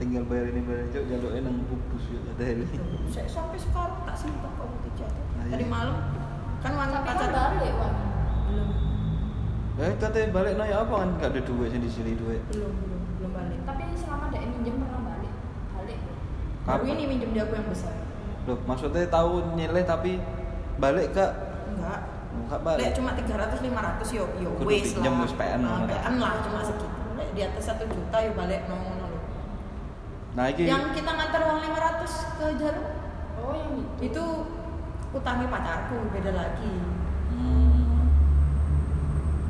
[0.00, 2.64] Tinggal bayar ini bayar itu jaluknya nang bubus ya ada ini.
[3.06, 5.52] saya sampai sekarang tak simpan kok bukti jatuh Ah, iya.
[5.52, 5.96] tadi malam
[6.58, 7.94] kan wangi Tapi kan pacar balik uang.
[8.46, 8.68] belum
[9.78, 12.40] Eh katanya balik no ya apa kan gak ada duit sini sini duit.
[12.48, 15.32] belum belum belum balik Tapi selama ada yang minjem pernah balik.
[15.74, 15.98] Balik.
[16.62, 16.94] baru Kapan?
[16.94, 17.94] ini minjem di aku yang besar
[18.42, 20.12] Loh, maksudnya tahu nyileh tapi
[20.76, 21.32] balik kak?
[21.70, 22.00] enggak
[22.32, 22.92] Enggak Lek balik.
[22.94, 25.28] cuma 300 500 yo yo Kudu wes pinjem lah.
[25.28, 25.84] Nah, ngono.
[25.84, 26.86] PN lah cuma segitu.
[27.14, 28.89] Lek di atas 1 juta yo balik no ngono lho.
[30.30, 32.86] Nah iki Yang kita ngantar uang 500 ke Jarum
[33.40, 34.06] Oh yang itu.
[34.12, 34.24] itu
[35.10, 36.70] utangnya pacarku beda lagi.
[37.32, 38.06] Hmm.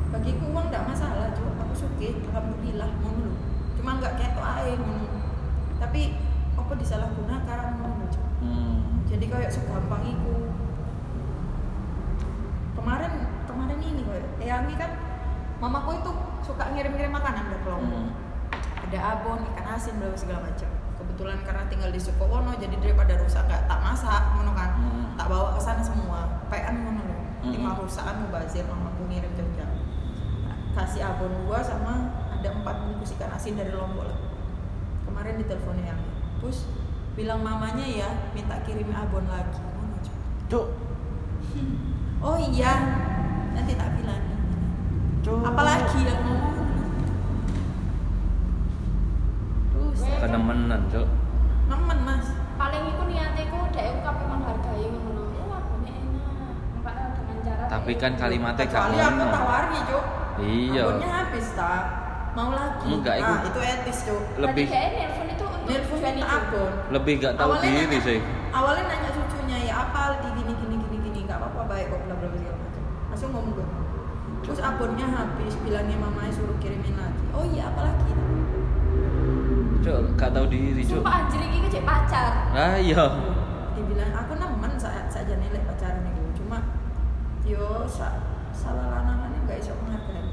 [0.09, 3.31] Bagiku uang enggak masalah, cuma aku suka alhamdulillah ngono.
[3.77, 5.07] Cuma enggak ketok ae ngono.
[5.77, 6.17] Tapi
[6.55, 8.05] apa disalahgunakan ngono.
[8.41, 9.05] Hmm.
[9.05, 10.35] Jadi kayak segampang itu.
[12.73, 13.13] Kemarin
[13.45, 14.91] kemarin ini kayak Eyangi kan
[15.61, 18.09] mamaku itu suka ngirim-ngirim makanan dari Lombok Hmm.
[18.81, 20.70] ada abon ikan asin bla segala macam
[21.21, 25.13] kebetulan karena tinggal di Sukowono jadi daripada rusak nggak tak masak ngono kan Hmm.
[25.13, 26.25] tak bawa ke sana semua.
[26.49, 27.53] Pean ngono loh Hmm.
[27.53, 29.77] lima rusakan mubazir mamaku ngirim jauh-jauh
[30.41, 31.93] Nah, kasih abon dua sama
[32.31, 34.17] ada empat bungkus ikan asin dari Lombok lah.
[35.05, 36.01] Kemarin diteleponnya yang
[36.41, 36.65] Pus
[37.13, 39.61] bilang mamanya ya minta kirim abon lagi.
[39.61, 40.01] Ngono.
[40.49, 40.65] Cuk.
[42.19, 42.73] oh iya
[43.53, 44.25] nanti tak bilang.
[45.21, 46.49] Apalagi yang ngomong
[49.71, 51.07] terus Kenemenan, Cuk.
[51.63, 57.05] nemen mas paling iku niate ku dhek ku kabeh menghargai ngono oh abone enak makanya
[57.15, 60.03] dengan cara Tapi dhek- kan kalimatnya gak kecuali aku tawari cuk.
[60.41, 60.83] Iya.
[60.83, 61.83] abonnya habis tak.
[62.31, 62.87] Mau lagi.
[62.89, 64.21] Enggak, itu- nah, itu etis cuk.
[64.39, 66.25] Lebih dhek nelpon itu untuk minta itu.
[66.25, 68.19] abon lebih gak tahu Awalnya diri nanya- sih.
[68.49, 71.19] awalnya nanya cucunya ya apa di gini gini gini gini.
[71.23, 72.81] Nggak apa-apa baik kok bla bla bla segala macam.
[73.07, 73.67] Langsung ngomong gue
[74.41, 77.21] terus abonnya habis bilangnya mamanya suruh kirimin lagi.
[77.29, 78.09] Oh iya apalagi
[79.81, 81.01] Cuk, gak tahu diri, Cuk.
[81.01, 82.31] sumpah anjir iki cek pacar.
[82.51, 83.01] Ah iya.
[83.71, 86.61] dibilang aku nemen saat saja nilai pacaran itu cuma
[87.61, 88.17] yo sa,
[88.49, 90.25] salah lanangannya nggak iso menghargai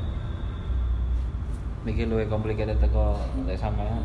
[1.84, 4.02] Mikir luwe complicated teko lek sampean.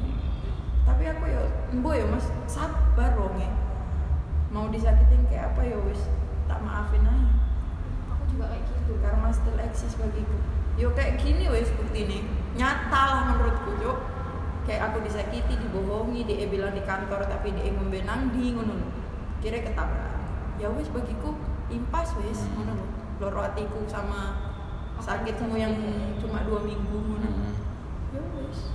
[0.83, 3.47] tapi aku yo embo yo mas sabar dong ya
[4.51, 6.12] mau disakitin kayak apa yo wis
[6.51, 7.31] tak maafin aja
[8.12, 8.93] aku juga kayak gitu.
[8.99, 10.38] Karma still eksis bagiku.
[10.75, 12.21] Yo kayak gini wes bukti nih
[12.59, 13.97] nyata lah menurutku yo
[14.67, 18.75] kayak aku disakiti dibohongi dia bilang di kantor tapi dia ngombe nang di ngono.
[19.41, 20.13] Kira ketabrak.
[20.62, 21.33] Ya wes bagiku
[21.73, 24.54] impas wes ngono loro hatiku sama
[24.97, 25.76] sakitmu yang
[26.17, 27.56] cuma dua minggu Hmm.
[28.13, 28.71] ya wes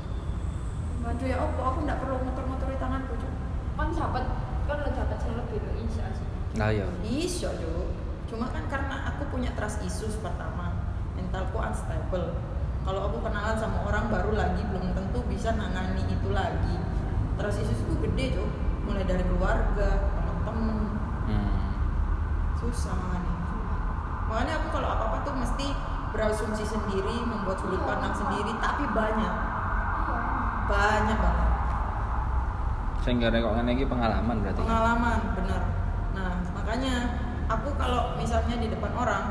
[1.00, 3.32] bantu ya opo aku nggak perlu motor-motori tanganku cuk
[3.76, 4.24] kan dapat
[4.66, 6.88] kan udah dapat yang lebih lo insya sih Nah iya.
[7.06, 7.92] Iso jo.
[8.26, 10.74] Cuma kan karena aku punya trust issues pertama,
[11.14, 12.34] mentalku unstable.
[12.82, 16.74] Kalau aku kenalan sama orang baru lagi belum tentu bisa nangani itu lagi.
[17.38, 18.44] Trust issuesku gede jo.
[18.88, 20.98] Mulai dari keluarga, teman-teman,
[21.30, 21.62] Hmm.
[22.58, 23.34] susah makanya.
[24.28, 25.66] Makanya aku kalau apa-apa tuh mesti
[26.08, 29.32] berasumsi sendiri, membuat sudut pandang sendiri, tapi banyak,
[29.98, 30.16] iya
[30.64, 31.48] banyak banget.
[33.00, 34.60] Sehingga kok ngene iki pengalaman berarti.
[34.60, 35.62] pengalaman bener
[36.08, 36.94] nah makanya
[37.46, 39.22] aku kalau misalnya di depan orang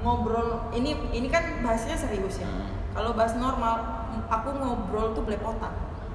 [0.00, 2.64] ngobrol ini ini kan bahasnya serius ya Hmm.
[2.90, 5.68] kalau bahas normal aku ngobrol tuh belepotan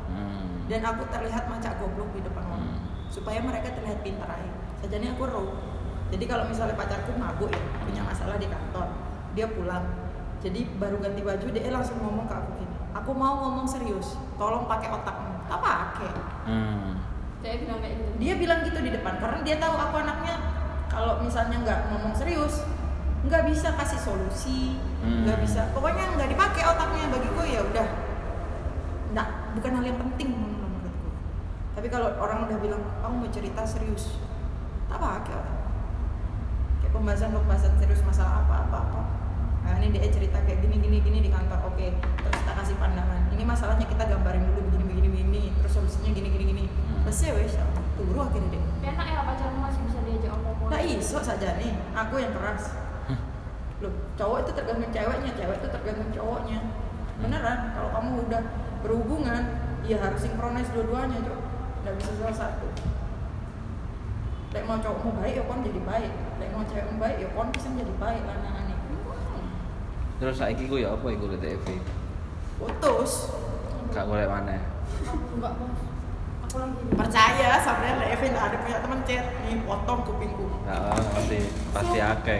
[0.09, 0.65] Hmm.
[0.65, 2.79] dan aku terlihat macak goblok di depan orang Hmm.
[3.07, 5.45] supaya mereka terlihat pintar aja sajanya aku raw
[6.13, 8.85] jadi kalau misalnya pacarku mabuk ya punya masalah di kantor
[9.33, 9.81] dia pulang.
[10.45, 14.69] Jadi baru ganti baju dia langsung ngomong ke aku gini aku mau ngomong serius tolong
[14.69, 16.11] pakai otakmu tak pakai.
[16.45, 17.01] Hmm.
[17.41, 18.11] saya bilang kayak gitu.
[18.21, 20.35] Dia bilang gitu di depan karena dia tahu aku anaknya
[20.87, 22.61] kalau misalnya nggak ngomong serius
[23.25, 25.25] nggak bisa kasih solusi Hmm.
[25.25, 25.65] nggak bisa.
[25.73, 27.87] Pokoknya nggak dipakai otaknya bagiku ya udah.
[29.11, 31.09] Nggak bukan hal yang penting menurut- menurutku.
[31.73, 34.21] Tapi kalau orang udah bilang kamu mau cerita serius
[34.87, 35.62] tak pakai otak
[36.93, 39.01] kayak pembahasan pembahasan serius masalah apa apa apa
[39.65, 43.33] nah ini dia cerita kayak gini gini gini di kantor oke terus kita kasih pandangan
[43.33, 47.09] ini masalahnya kita gambarin dulu begini begini begini terus solusinya gini gini gini Hmm.
[47.09, 47.57] terus ya wes
[47.97, 52.15] turu akhirnya deh enak ya pacarmu masih bisa diajak omong Nah iso saja nih, aku
[52.21, 52.71] yang keras.
[53.83, 56.59] Loh, cowok itu tergantung ceweknya, cewek itu tergantung cowoknya.
[57.19, 58.41] Beneran, kalau kamu udah
[58.79, 59.41] berhubungan,
[59.83, 61.39] ya harus sinkronis dua-duanya, Cok.
[61.83, 62.67] Nggak bisa salah satu.
[64.53, 66.11] Lek mau cowok mau baik, ya kon jadi baik.
[66.37, 68.75] Lek mau cewek mau baik, ya kon bisa jadi baik lah nangani.
[70.21, 71.81] Terus saiki ku ya apa iku di TV?
[72.61, 73.33] Putus.
[73.89, 74.61] Gak golek maneh.
[75.09, 75.81] aku enggak mas
[76.45, 80.45] aku lagi Percaya sampai Lek Evin ada punya temen chat, nih potong kupingku.
[80.69, 82.39] Nah, pasti pasti akeh.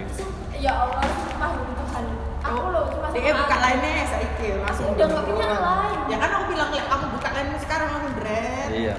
[0.62, 2.06] ya Allah sumpah demi Tuhan
[2.44, 3.64] aku loh cuma dia buka aku.
[3.66, 5.98] lainnya saiki langsung Udah nggak punya lain.
[6.14, 8.70] Ya kan aku bilang lek kamu buka lainmu sekarang langsung dret.
[8.70, 8.96] Iya.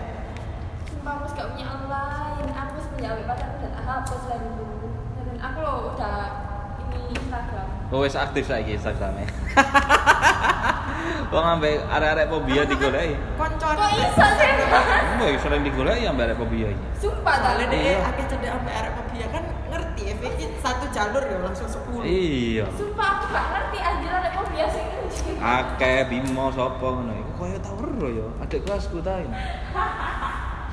[3.84, 6.16] Hapus lah dulu dan aku loh udah
[6.82, 9.22] ini Instagram Oh wis aktif saiki Instagrame.
[11.30, 13.14] Wong ambek arek-arek fobia digoleki.
[13.38, 13.74] Koncon.
[13.76, 16.86] kok iso sih mas Mbok iso sering digoleki ambek arek fobia iki.
[16.98, 17.66] sumpah Iya.
[17.70, 20.14] deh akeh cedek sampai arek dia kan ngerti ya
[20.58, 22.02] satu jalur ya langsung 10.
[22.02, 22.64] Iya.
[22.74, 24.96] sumpah aku gak ngerti anjir ada kok biasa ini
[25.38, 28.26] Akeh Bimo sapa ngono iku koyo tau ero ya.
[28.42, 29.30] Adik kelasku ta ini.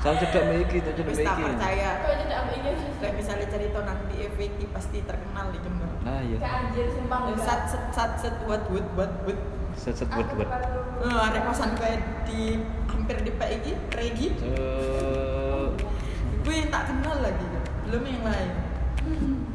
[0.02, 1.42] Saya cedak iki, tak cedak tak iki.
[1.46, 1.88] percaya.
[2.02, 5.86] kok apa ini Lek misalnya cerita nang di Vicky pasti terkenal di Jember.
[6.02, 6.42] Nah, iya.
[6.42, 7.46] kayak anjir sumpah enggak.
[7.46, 9.38] Sat set sat set buat buat buat buat.
[9.78, 10.48] Set set Aku buat buat.
[11.06, 12.58] Eh, arek kosan kayak di
[12.90, 14.28] hampir di PIG, Regi.
[14.42, 15.70] Cuk.
[16.42, 17.46] Gue yang tak kenal lagi,
[17.86, 18.50] belum yang lain.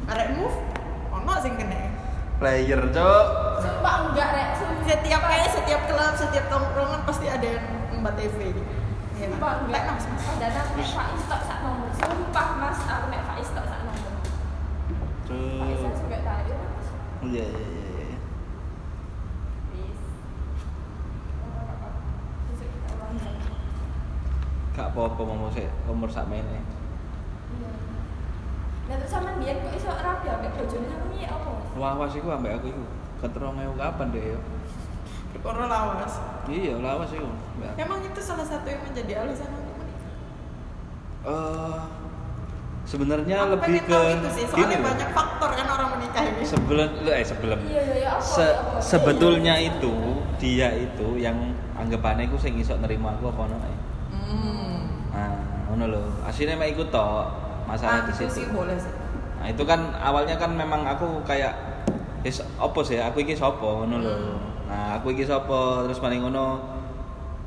[0.08, 0.56] Arek move,
[1.12, 1.92] ono sing kena.
[2.40, 3.26] Player, Cuk.
[3.60, 4.48] sumpah enggak rek
[4.88, 7.64] Setiap kayak setiap klub, setiap tongkrongan pasti ada yang
[8.00, 8.48] mbak TV.
[8.48, 8.77] Iya.
[9.18, 10.24] Sumpah enggak Mas, mas.
[10.38, 14.12] dan aku Faiz tok sak nomor sumpah mas aku nek Faiz tok sak nomor
[15.26, 15.98] Faiz mas
[17.18, 18.18] Iya iya iya iya.
[24.78, 26.62] Gak apa-apa mau sik umur sak mene.
[27.58, 27.70] Iya.
[28.86, 29.90] Lah terus sampean biyen kok iso
[30.30, 31.50] ambek bojone sampean iki apa?
[32.14, 32.84] Iku ambek aku iku.
[33.18, 34.40] Keterong kapan deh yo?
[35.38, 36.12] Perkara lawas.
[36.44, 37.28] Iya, lawas iku.
[37.56, 37.72] Mbak.
[37.76, 40.12] Emang itu salah satu yang menjadi alasan untuk menikah.
[41.24, 41.80] Eh
[42.84, 44.86] sebenarnya Aku lebih ke tahu itu sih, soalnya loh.
[44.88, 46.40] banyak faktor kan orang menikah ini.
[46.42, 48.24] sebelum eh sebelum Iya iya iya apa?
[48.24, 48.80] Se- apa?
[48.80, 49.92] sebetulnya itu
[50.36, 51.36] dia itu yang
[51.74, 53.76] anggapannya aku sing iso nerima aku apa ono ae.
[54.08, 54.78] Hmm.
[55.10, 55.32] Nah,
[55.68, 56.00] ngono lho.
[56.24, 57.28] Asline mek ikut tok
[57.66, 58.32] masalah Ah, di itu situ.
[58.34, 58.92] sih boleh sih.
[59.36, 61.54] Nah, itu kan awalnya kan memang aku kayak
[62.18, 64.10] Wis opo sih aku iki sapa ngono lho.
[64.10, 64.38] Hmm.
[64.68, 66.60] Nah, aku iki sapa terus paling ngono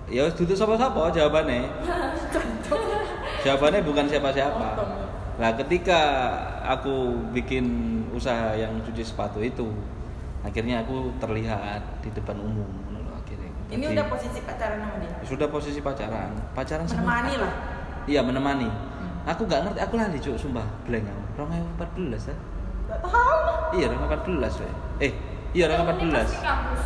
[0.09, 1.69] ya wis dudu sapa-sapa jawabane.
[3.41, 4.69] Jawabannya bukan siapa-siapa.
[5.37, 5.99] Nah, ketika
[6.61, 6.93] aku
[7.31, 7.65] bikin
[8.11, 9.65] usaha yang cuci sepatu itu,
[10.41, 12.69] akhirnya aku terlihat di depan umum
[13.11, 13.49] akhirnya.
[13.71, 15.13] Ini Jadi, udah posisi pacaran sama dia.
[15.25, 16.29] sudah posisi pacaran.
[16.53, 17.53] Pacaran sama- Menemani lah.
[18.05, 18.69] Iya, menemani.
[18.69, 19.29] Hmm.
[19.29, 21.21] Aku nggak ngerti, aku lali cuk sumpah, blank aku.
[21.39, 22.35] 2014 ya.
[22.89, 23.37] Gak tahu.
[23.73, 24.69] Iya, 2014 we.
[24.99, 25.11] Eh,
[25.53, 26.27] iya 2014.
[26.29, 26.81] Di kampus.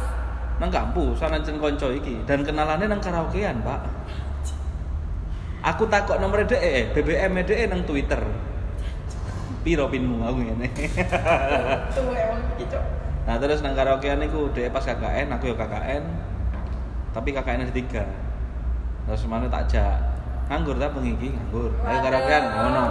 [0.56, 3.82] Nang kampus, sana ceng konco iki dan kenalannya nang karaokean, Pak.
[5.66, 8.22] Aku takut nomor DE, BBM DE nang Twitter.
[9.66, 10.70] Piro pinmu aku ngene.
[11.92, 12.80] Tuh emang gitu.
[13.26, 16.04] Nah, terus nang karaokean iku DE pas KKN, aku ya KKN.
[17.12, 18.06] Tapi KKN ada tiga.
[19.10, 19.98] Terus mana tak jak.
[20.48, 21.74] Nganggur ta bengi iki, nganggur.
[21.82, 22.84] Ayo karaokean, ono.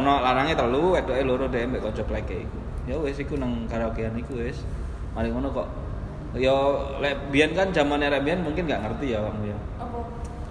[0.00, 2.58] Ono lanange telu, wedoke loro DE mbek kanca pleke iku.
[2.88, 4.64] Ya wis iku nang karaokean iku wis.
[5.12, 5.68] Mari ngono kok.
[6.36, 6.52] Ya
[7.00, 9.58] lek biyen kan zaman era biyen mungkin nggak ngerti ya kamu ya.
[9.80, 9.98] Apa?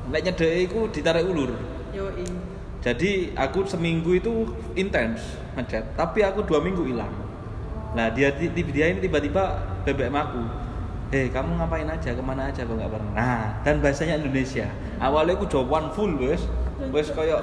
[0.10, 1.54] Lek nyedeki iku ditarik ulur.
[1.94, 2.26] Yoi.
[2.82, 7.10] Jadi aku seminggu itu intens ngechat, tapi aku dua minggu hilang.
[7.98, 10.42] Nah dia di- di- dia ini tiba-tiba BBM aku,
[11.10, 13.12] hei kamu ngapain aja, ke mana aja kok nggak pernah.
[13.18, 14.70] Nah dan bahasanya Indonesia.
[15.02, 16.46] Awalnya aku jawaban full wes,
[16.94, 17.42] wes koyo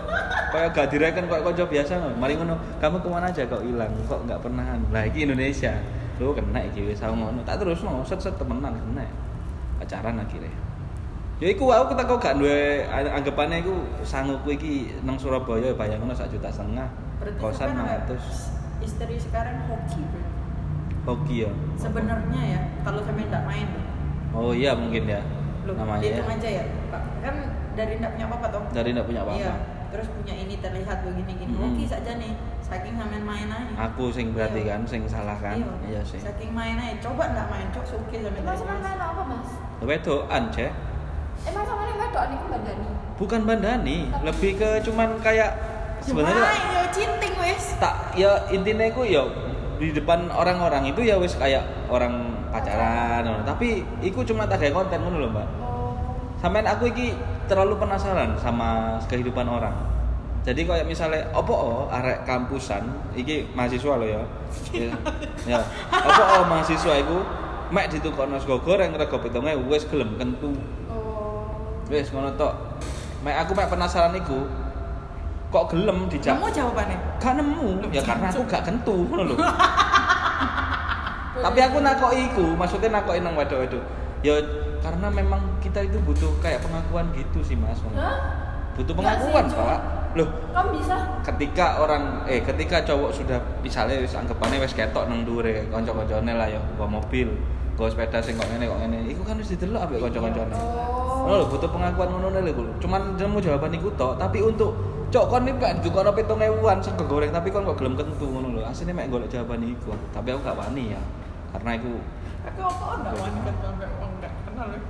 [0.54, 1.98] koyo gak direken koyo konco biasa.
[2.16, 4.64] Mari ngono, kamu ke mana aja kok hilang, kok nggak pernah.
[4.94, 5.74] Lah iki Indonesia,
[6.22, 7.40] lu kena iki aku ngono.
[7.42, 9.04] Tak terus no, set set temenan kena.
[9.82, 10.52] Pacaran akhirnya.
[11.42, 13.74] Ya iku aku kita kok gak duwe anggapannya iku
[14.06, 16.86] sanggupku iki nang Surabaya ya bayangno sak juta setengah.
[17.18, 20.22] Berarti Kosan sampean 600 Istri sekarang hoki bro.
[21.04, 21.50] hoki ya.
[21.74, 23.68] Sebenarnya ya, kalau sampai tidak main,
[24.34, 25.20] Oh iya mungkin ya.
[25.64, 26.16] Loh, namanya ya.
[26.18, 27.02] hitung aja ya, Pak.
[27.22, 27.34] Kan
[27.78, 28.62] dari tidak punya apa-apa toh.
[28.74, 29.40] Dari ndak punya apa-apa.
[29.40, 29.54] Iya.
[29.94, 31.54] Terus punya ini terlihat begini-gini.
[31.54, 31.62] Mm-mm.
[31.74, 32.32] Hoki saja nih.
[32.64, 33.72] Saking sampean main aja.
[33.86, 34.74] Aku sing berarti Iya.
[34.74, 35.60] kan sing salah kan.
[35.84, 36.16] Iya sih.
[36.16, 36.96] Saking main aja.
[37.02, 39.48] Coba nggak main, cok suki sampai Emang sampean main apa, Mas?
[39.78, 40.72] Wedokan, Cek.
[41.44, 42.88] Emang sampean yang wedok niku bandani.
[43.14, 45.50] Bukan bandani, Tapi- lebih ke cuman kayak
[46.00, 47.64] sebenarnya Main, yo cinting wes.
[47.76, 49.24] tak ya intinya iku ya
[49.74, 52.12] di depan orang-orang itu ya wis kayak orang
[52.48, 55.96] pacaran tapi iku cuma tak kayak konten ngono lho mbak Oh.
[56.36, 59.72] sampean aku iki terlalu penasaran sama kehidupan orang
[60.44, 62.84] jadi kayak misalnya opo oh arek kampusan?
[63.16, 64.20] Iki mahasiswa lo ya.
[64.76, 64.92] Ya,
[65.48, 65.60] ya.
[65.88, 67.24] opo oh mahasiswa iku
[67.72, 69.40] mek ditukokno sego goreng rego 7000
[69.72, 70.52] wis gelem kentu.
[70.92, 71.48] Oh.
[71.88, 72.52] wis ngono tok.
[73.24, 74.44] Mek aku mek penasaran iku
[75.48, 76.98] kok gelem dijak Kamu jawabannya?
[77.16, 77.68] gak nemu.
[77.88, 79.36] Ya karena aku gak kentu ngono lho.
[81.44, 83.80] Tapi aku nakoki iku maksudnya nakoki nang wedok-wedok.
[84.20, 84.44] Ya
[84.84, 87.80] karena memang kita itu butuh kayak pengakuan gitu sih mas.
[88.76, 90.96] Butuh pengakuan pak loh Kamu bisa?
[91.26, 96.46] ketika orang eh ketika cowok sudah misalnya wis anggapannya wis ketok nang dhuwure kanca-kancane lah
[96.46, 97.32] ya bawa mobil
[97.74, 100.54] bawa sepeda sing kok ngene kok ngene iku kan wis didelok ambek kanca-kancane
[101.24, 101.40] Oh.
[101.40, 102.52] Lho butuh pengakuan ngono lho.
[102.84, 104.76] Cuman nemu jawaban iku tok, tapi untuk
[105.08, 108.60] cok kon iki gak dukono 7000-an sego goreng tapi kon kok gelem kentu ngono lho.
[108.60, 109.96] Asline mek golek jawaban iku.
[110.12, 111.00] Tapi aku gak wani ya.
[111.56, 111.96] Karena iku
[112.44, 114.80] Aku apa enggak main kan sampai orang enggak kenal ya.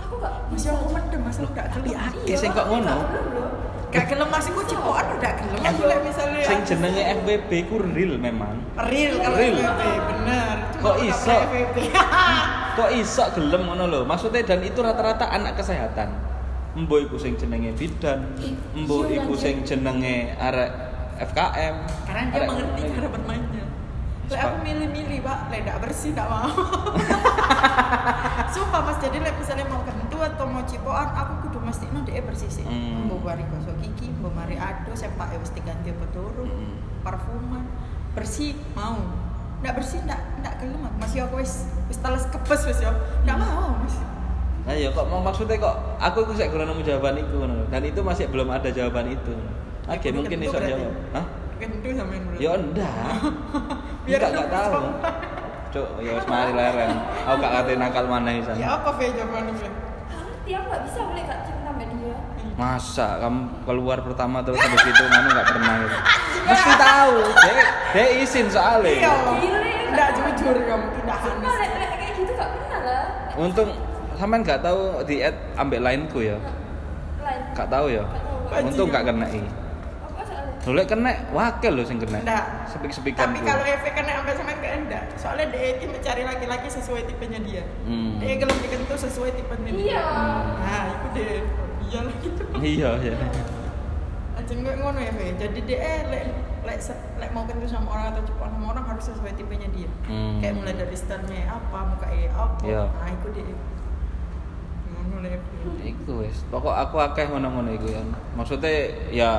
[0.00, 1.92] Aku gak Masih aku mendem, masih aku enggak gelem.
[2.24, 2.96] Iya, sing kok ngono.
[3.96, 5.60] Gak gelem masih ku cipokan udah gelem.
[5.62, 8.54] Aku lihat misalnya sing jenenge FWB ku real memang.
[8.84, 9.56] real kalau Real.
[9.56, 10.54] FVP, bener.
[10.70, 11.36] Cuma Kok iso?
[12.76, 14.00] Kok iso gelem ngono lho.
[14.04, 16.08] Maksudnya dan itu rata-rata anak kesehatan.
[16.72, 18.36] Embo iku sing jenenge bidan,
[18.70, 20.70] embo Iya, iku sing jenenge arek
[21.18, 21.74] FKM.
[22.04, 23.64] Karena dia arek- mengerti cara bermainnya.
[24.26, 26.50] Lek aku milih-milih, Pak, lek enggak bersih enggak mau.
[28.50, 32.20] Sumpah Mas, jadi lek misalnya mau kentu atau mau cipokan, aku kudu mesti no dia
[32.20, 32.62] bersih sih.
[32.62, 33.06] Hmm.
[33.06, 36.74] Mbok mari gosok gigi, mbok mari ado, sempak ya mesti ganti apa turu, Mm.
[37.02, 37.64] parfuman,
[38.12, 38.96] bersih mau.
[39.56, 40.94] ndak bersih ndak ndak gelem aku.
[41.00, 42.92] Mas yo aku wis wis teles kepes wis yo.
[43.24, 43.96] Ndak mau Mas.
[44.68, 47.64] Nah ya kok mau maksudnya kok aku iku sik kurang nemu jawaban itu ngono.
[47.66, 49.32] Dan itu masih belum ada jawaban itu.
[49.88, 50.70] Oke, Kudu mungkin berarti.
[50.76, 50.92] jawab.
[51.14, 51.24] Hah?
[51.56, 52.36] Kentu sampean menurut.
[52.36, 52.92] Ya enggak.
[54.06, 54.82] Biar aku tahu.
[55.74, 56.90] Cuk, ya wis mari leren.
[57.26, 58.78] Aku gak kate nakal mana Ya sana.
[58.78, 59.68] apa Fe jawabannya Fe?
[60.46, 62.16] ngerti aku nggak bisa boleh gak cinta sama dia
[62.54, 65.96] Masa kamu keluar pertama terus habis itu kamu nggak pernah gitu.
[66.48, 67.14] Mesti tahu.
[67.34, 68.94] Dek, dek izin soalnya.
[68.94, 69.14] Iya.
[69.90, 73.04] Gak jujur kamu tidak lek kayak gitu gak pernah lah
[73.36, 73.70] Untung
[74.16, 76.38] sampean nggak tahu di add ambek lainku ya.
[77.20, 78.04] lain Gak tahu ya.
[78.46, 78.62] Gak.
[78.70, 79.42] Untung gak kena i.
[80.66, 82.26] Dulu kena wakil loh sing kena.
[82.26, 82.44] Ndak.
[82.66, 85.02] Sepik-sepikan Tapi kalau efek kena sampai sampean ke enggak.
[85.14, 87.62] Soalnya dia itu mencari laki-laki sesuai tipenya dia.
[87.86, 88.18] Hmm.
[88.18, 89.82] Dia gelem dikentu sesuai tipenya dia.
[89.86, 90.04] iya
[90.58, 91.38] Nah, itu deh.
[91.86, 92.42] Iya lah gitu.
[92.58, 93.14] Iya, ya.
[94.34, 95.38] Anjing gue ngono ya, Fe.
[95.38, 96.24] Jadi dia eh, lek
[96.66, 96.78] lek
[97.22, 99.86] lek mau kentu sama orang atau cepat sama orang harus sesuai tipenya dia.
[100.10, 100.42] Hmm.
[100.42, 102.58] Kayak mulai dari stylenya apa, mukanya apa.
[102.66, 102.82] Iya.
[102.90, 103.54] Nah, itu dia.
[104.90, 105.30] Ngono lah.
[105.30, 105.94] Fe.
[105.94, 106.42] Iku wis.
[106.50, 108.02] Pokok aku akeh ngono-ngono iku ya.
[108.34, 108.74] Maksudnya
[109.14, 109.30] ya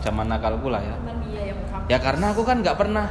[0.00, 0.96] zaman nakalku lah ya.
[1.28, 3.06] dia yang Ya karena aku kan nggak pernah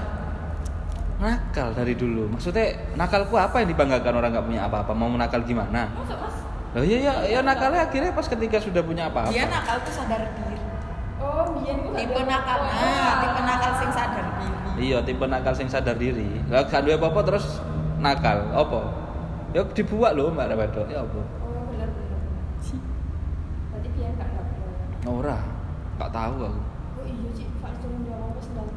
[1.20, 2.32] nakal dari dulu.
[2.32, 4.92] Maksudnya nakalku apa yang dibanggakan orang nggak punya apa-apa?
[4.96, 5.92] Mau nakal gimana?
[5.92, 6.36] masa mas
[6.70, 9.34] Loh iya ya, ya nakalnya akhirnya pas ketika sudah punya apa-apa.
[9.34, 10.58] Dia nakal tuh sadar diri.
[11.20, 12.58] oh biar gak Tipe nakal.
[12.64, 14.58] Oh, Nah, tipe nakal sing sadar diri.
[14.80, 16.30] Iya, tipe nakal sing sadar diri.
[16.48, 17.60] Lah gak duwe apa-apa terus
[18.00, 18.38] nakal.
[18.56, 18.82] Apa?
[19.52, 20.82] Ya dibuat loh Mbak Rabedo.
[20.88, 21.20] Ya apa?
[21.20, 22.20] oh bener bener
[23.74, 25.38] berarti biar gak dapet Ora.
[26.00, 26.62] Gak tahu aku.
[27.02, 28.70] oh iya sih pak cuma dua apa sedang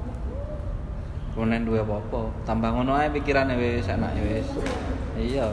[1.33, 2.29] Ronen duwe apa-apa.
[2.45, 4.49] Tambah ngono ae pikirane wis enake wis.
[5.17, 5.49] Iya.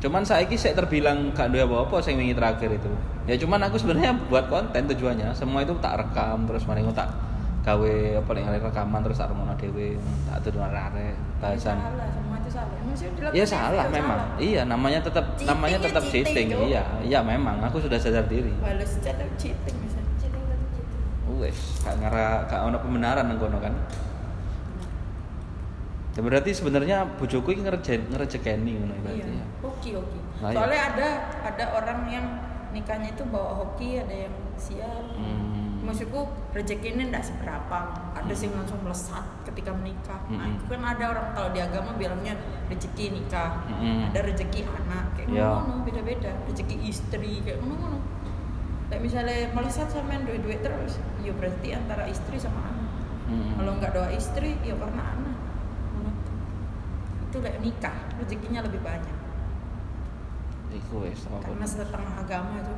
[0.00, 2.88] Cuman saiki sik terbilang gak duwe apa-apa sing wingi terakhir itu.
[3.28, 5.36] Ya cuman aku sebenarnya buat konten tujuannya.
[5.36, 7.12] Semua itu tak rekam terus mari tak
[7.60, 7.94] gawe
[8.24, 9.92] apa ning rekaman terus tak remono dhewe,
[10.24, 11.12] tak tuduh arek
[11.44, 11.76] bahasan.
[11.76, 12.72] Salah, semua itu salah.
[12.80, 14.20] Maksudnya dilakukan Iya salah itu memang.
[14.24, 14.40] salah.
[14.40, 16.48] Iya, namanya tetap namanya ya, tetap cheating.
[16.56, 18.48] Iya, iya memang aku sudah sadar diri.
[18.64, 19.76] Balas chat cheating
[21.40, 23.72] Wes, gak ngara gak ono pembenaran nang kono kan.
[26.10, 29.40] Ya berarti sebenarnya bojoku iki ngerjen ngerejekeni ngono berarti Iya.
[29.40, 29.46] ya.
[29.62, 30.18] Hoki hoki.
[30.42, 30.56] Nah, iya.
[30.58, 31.08] Soalnya ada
[31.46, 32.26] ada orang yang
[32.70, 35.16] nikahnya itu bawa hoki, ada yang sial.
[35.16, 35.80] Hmm.
[35.80, 36.20] Maksudku
[36.52, 37.78] rezekinya ndak seberapa.
[38.12, 40.20] Ada sih langsung melesat ketika menikah.
[40.28, 40.60] Nah, Mm-mm.
[40.60, 42.36] itu kan ada orang kalau di agama bilangnya
[42.68, 43.64] rezeki nikah.
[43.64, 44.12] Mm-mm.
[44.12, 45.48] Ada rezeki anak kayak Iya.
[45.56, 46.30] ngono beda-beda.
[46.44, 47.98] Rezeki istri kayak ngono-ngono.
[48.90, 52.90] Kayak misalnya melesat sama duit-duit terus, ya berarti antara istri sama anak.
[53.30, 53.54] Mm-mm.
[53.54, 55.36] Kalau nggak doa istri, ya karena anak.
[57.30, 59.16] Itu kayak nikah, rezekinya lebih banyak.
[60.70, 62.74] Iku wes Karena setengah agama itu.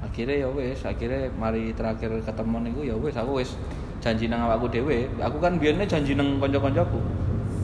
[0.00, 3.60] Akhirnya ya wes, akhirnya mari terakhir ketemu niku ya wes aku wes
[4.00, 5.04] janji nang awakku dhewe.
[5.20, 7.00] Aku kan biyennya janji nang kanca-kancaku.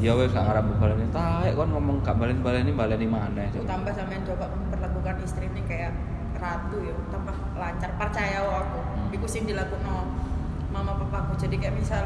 [0.05, 3.09] Ya wes gak ngarep baleni taek kon ngomong gak balen-baleni baleni.
[3.57, 3.65] Cuk.
[3.65, 5.97] tambah sampean coba memperlakukan istri ini kayak
[6.39, 8.81] ratu ya tambah lancar percaya aku.
[8.81, 9.15] Hmm.
[9.17, 10.07] iku sing dilakukan
[10.71, 11.37] mama papaku.
[11.41, 12.05] Jadi kayak misal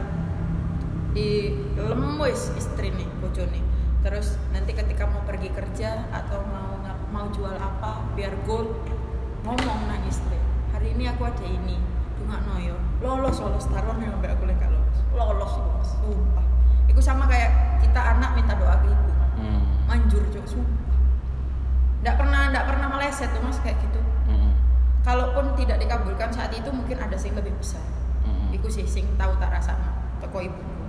[1.11, 3.61] di lemus istri nih bojone.
[4.01, 8.71] Terus nanti ketika mau pergi kerja atau mau mau jual apa biar goal
[9.43, 10.39] ngomong nang istri
[10.71, 11.75] hari ini aku ada ini
[12.23, 14.99] nggak noyo lolos lolos taruh nih sampai aku lek gak lolos.
[15.11, 16.47] Lolos lolos sumpah.
[16.87, 19.11] Itu sama kayak kita anak minta doa ke ibu.
[19.41, 19.63] Hmm.
[19.91, 20.90] manjur cok sumpah
[22.01, 24.01] nggak pernah nggak pernah meleset tuh mas kayak gitu.
[24.31, 24.53] Hmm.
[25.01, 27.85] kalaupun tidak dikabulkan saat itu mungkin ada sing lebih besar.
[28.25, 28.53] Hmm.
[28.53, 29.91] Iku sih sing tahu tak rasanya
[30.21, 30.85] teko ibuku.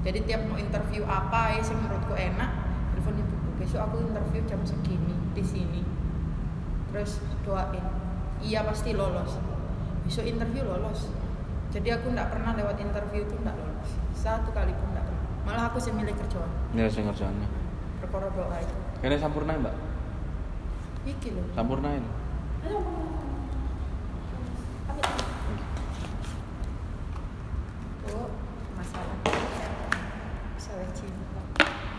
[0.00, 2.50] Jadi tiap mau interview apa ya sing menurutku enak
[2.94, 3.48] telepon ibuku.
[3.62, 5.82] Besok aku interview jam segini di sini.
[6.90, 7.84] Terus doain.
[8.40, 9.38] Iya pasti lolos.
[10.06, 11.10] Besok interview lolos.
[11.70, 13.90] Jadi aku nggak pernah lewat interview itu nggak lolos.
[14.14, 15.24] Satu kali pun nggak pernah.
[15.46, 16.50] Malah aku sih milih kerjaan.
[16.74, 17.46] Ya sing ngerjane.
[18.00, 19.74] perkara doa itu Kene sampurna, Mbak.
[21.08, 22.10] iki loh Sampurna ini.
[28.12, 28.28] Oh,
[28.76, 29.16] masalah
[30.52, 31.40] masalah cinta.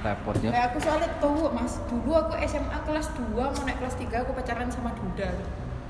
[0.05, 0.49] Repot ya.
[0.53, 4.31] Kayak aku soalnya tahu mas, dulu aku SMA kelas 2 mau naik kelas 3 aku
[4.37, 5.29] pacaran sama Duda.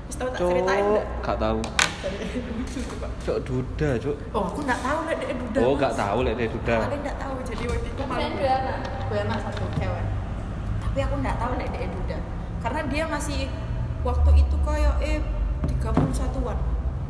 [0.08, 1.06] Terus tahu tak ceritain enggak?
[1.20, 1.60] gak tahu.
[3.22, 4.16] Cuk duda, cuk.
[4.32, 5.60] Oh aku nggak tahu lah dia Duda.
[5.60, 5.80] Oh, Mas.
[5.84, 6.76] gak tahu lek dia duda.
[6.80, 8.28] Aku nggak tahu jadi waktu itu malu.
[8.32, 8.78] Dua anak.
[9.12, 10.04] Gue anak satu cewek.
[10.92, 12.18] Tapi aku nggak tahu lah dia Duda.
[12.60, 13.40] Karena dia masih
[14.00, 15.18] waktu itu kayak eh
[15.80, 16.58] 31-an.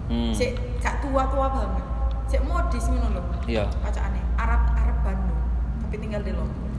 [0.07, 0.30] Hmm.
[0.30, 1.85] Sik gak tua-tua banget.
[2.26, 3.24] Sik modis ngono loh.
[3.45, 3.66] Iya.
[3.80, 5.41] Bacaannya Arab Arab Bandung,
[5.80, 6.70] tapi tinggal di Lombok.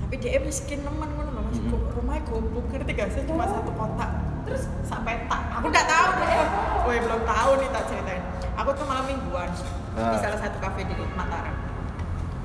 [0.00, 1.56] Tapi dia miskin nemen ngono loh, Mas.
[1.56, 1.72] Mm-mm.
[1.72, 4.10] Go- Rumahnya goblok ngerti gak sih cuma satu kotak.
[4.42, 5.42] Terus sampai tak.
[5.56, 6.46] Aku nggak tahu deh.
[6.82, 8.22] Woi belum tahu nih tak ceritain.
[8.54, 9.50] Aku tuh malam mingguan.
[9.92, 10.16] di Ah.
[10.16, 11.52] salah satu kafe di Mataram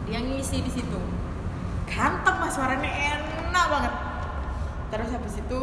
[0.04, 1.00] dia ngisi di situ
[1.84, 3.27] ganteng mas suaranya enak
[3.68, 3.93] banget.
[4.88, 5.59] Terus habis itu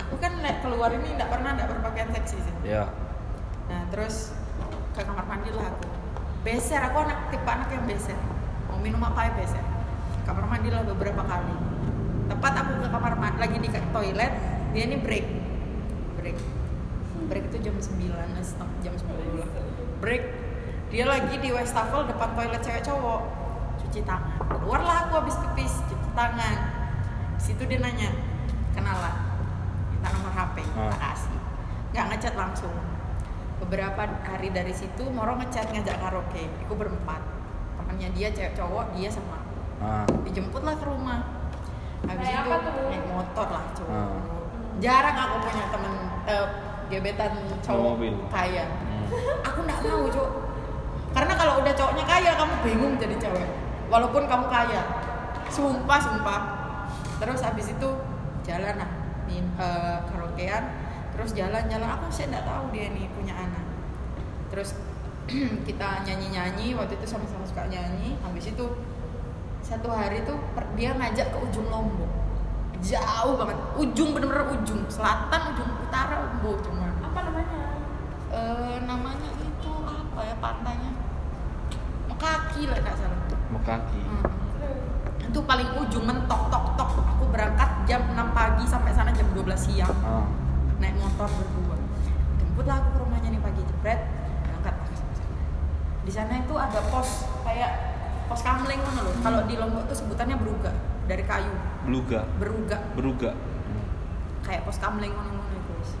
[0.00, 0.32] aku kan
[0.64, 2.54] keluar ini nggak pernah nggak berpakaian seksi sih.
[2.64, 2.88] Ya
[3.70, 4.34] Nah terus
[4.98, 5.86] ke kamar mandi lah aku.
[6.42, 8.18] Beser, aku anak tipe anak yang beser.
[8.66, 9.62] Mau minum apa ya beser.
[10.26, 11.54] Kamar mandi lah beberapa kali.
[12.26, 14.32] Tepat aku ke kamar mandi, lagi di toilet
[14.74, 15.26] Dia ini break.
[16.18, 16.38] Break.
[17.30, 19.48] Break itu jam 9, setengah jam 10 lah.
[20.02, 20.22] Break.
[20.90, 23.22] Dia lagi di wastafel depan toilet cewek cowok.
[23.86, 24.42] Cuci tangan.
[24.50, 26.69] Keluarlah aku habis pipis, cuci tangan
[27.40, 28.12] Situ dia nanya
[28.70, 29.16] Kenalan
[29.90, 30.88] Minta nomor HP, Ah.
[30.88, 31.36] tak kasih.
[31.90, 32.72] Nggak ngechat langsung.
[33.58, 36.48] Beberapa hari dari situ Moro ngechat ngajak karaoke.
[36.62, 37.20] Aku berempat.
[37.76, 39.36] Temannya dia cewek cowok dia sama.
[39.36, 39.52] Aku.
[39.82, 40.06] ah.
[40.22, 41.20] Dijemput lah ke rumah.
[42.00, 42.84] Habis Naik itu apa tuh?
[42.88, 43.92] naik motor lah cowok.
[43.92, 44.20] Ah.
[44.80, 45.92] jarang aku punya temen
[46.24, 46.46] eh,
[46.88, 48.14] gebetan cowok Mobil.
[48.32, 48.64] kaya.
[48.64, 49.04] Hmm.
[49.44, 50.32] aku nggak mau cowok.
[51.10, 53.48] Karena kalau udah cowoknya kaya kamu bingung jadi cewek.
[53.92, 54.80] Walaupun kamu kaya.
[55.50, 56.40] Sumpah sumpah
[57.20, 57.88] terus habis itu
[58.42, 58.90] jalan lah
[59.28, 60.64] min eh, karaokean.
[61.14, 63.64] Terus jalan-jalan aku sih nggak tahu dia nih punya anak.
[64.48, 64.74] Terus
[65.68, 68.16] kita nyanyi-nyanyi waktu itu sama-sama suka nyanyi.
[68.24, 68.66] Habis itu
[69.60, 72.10] satu hari tuh per- dia ngajak ke ujung Lombok.
[72.80, 73.58] Jauh banget.
[73.76, 74.80] Ujung bener-bener ujung.
[74.88, 77.60] Selatan ujung utara Lombok cuma apa namanya?
[78.32, 80.90] Eh namanya itu apa ya pantainya?
[82.20, 83.20] Kaki lah nggak salah.
[83.48, 84.00] Mekaki.
[84.04, 84.28] Hmm.
[85.30, 86.59] itu paling ujung mentok tok
[87.40, 89.88] berangkat jam 6 pagi sampai sana jam 12 siang.
[90.04, 90.28] Ah.
[90.76, 91.76] Naik motor berdua.
[92.36, 94.00] Jemput lah aku ke rumahnya nih pagi jebret
[94.44, 94.74] berangkat.
[94.92, 95.32] Sana.
[96.04, 97.72] di sana itu ada pos kayak
[98.28, 100.68] pos kamling mana loh kalau di lombok tuh sebutannya beruga
[101.08, 101.54] dari kayu.
[101.88, 102.76] Beluga beruga.
[102.92, 103.32] Beruga.
[104.44, 105.92] Kayak pos kamling ngono-ngono itu wis.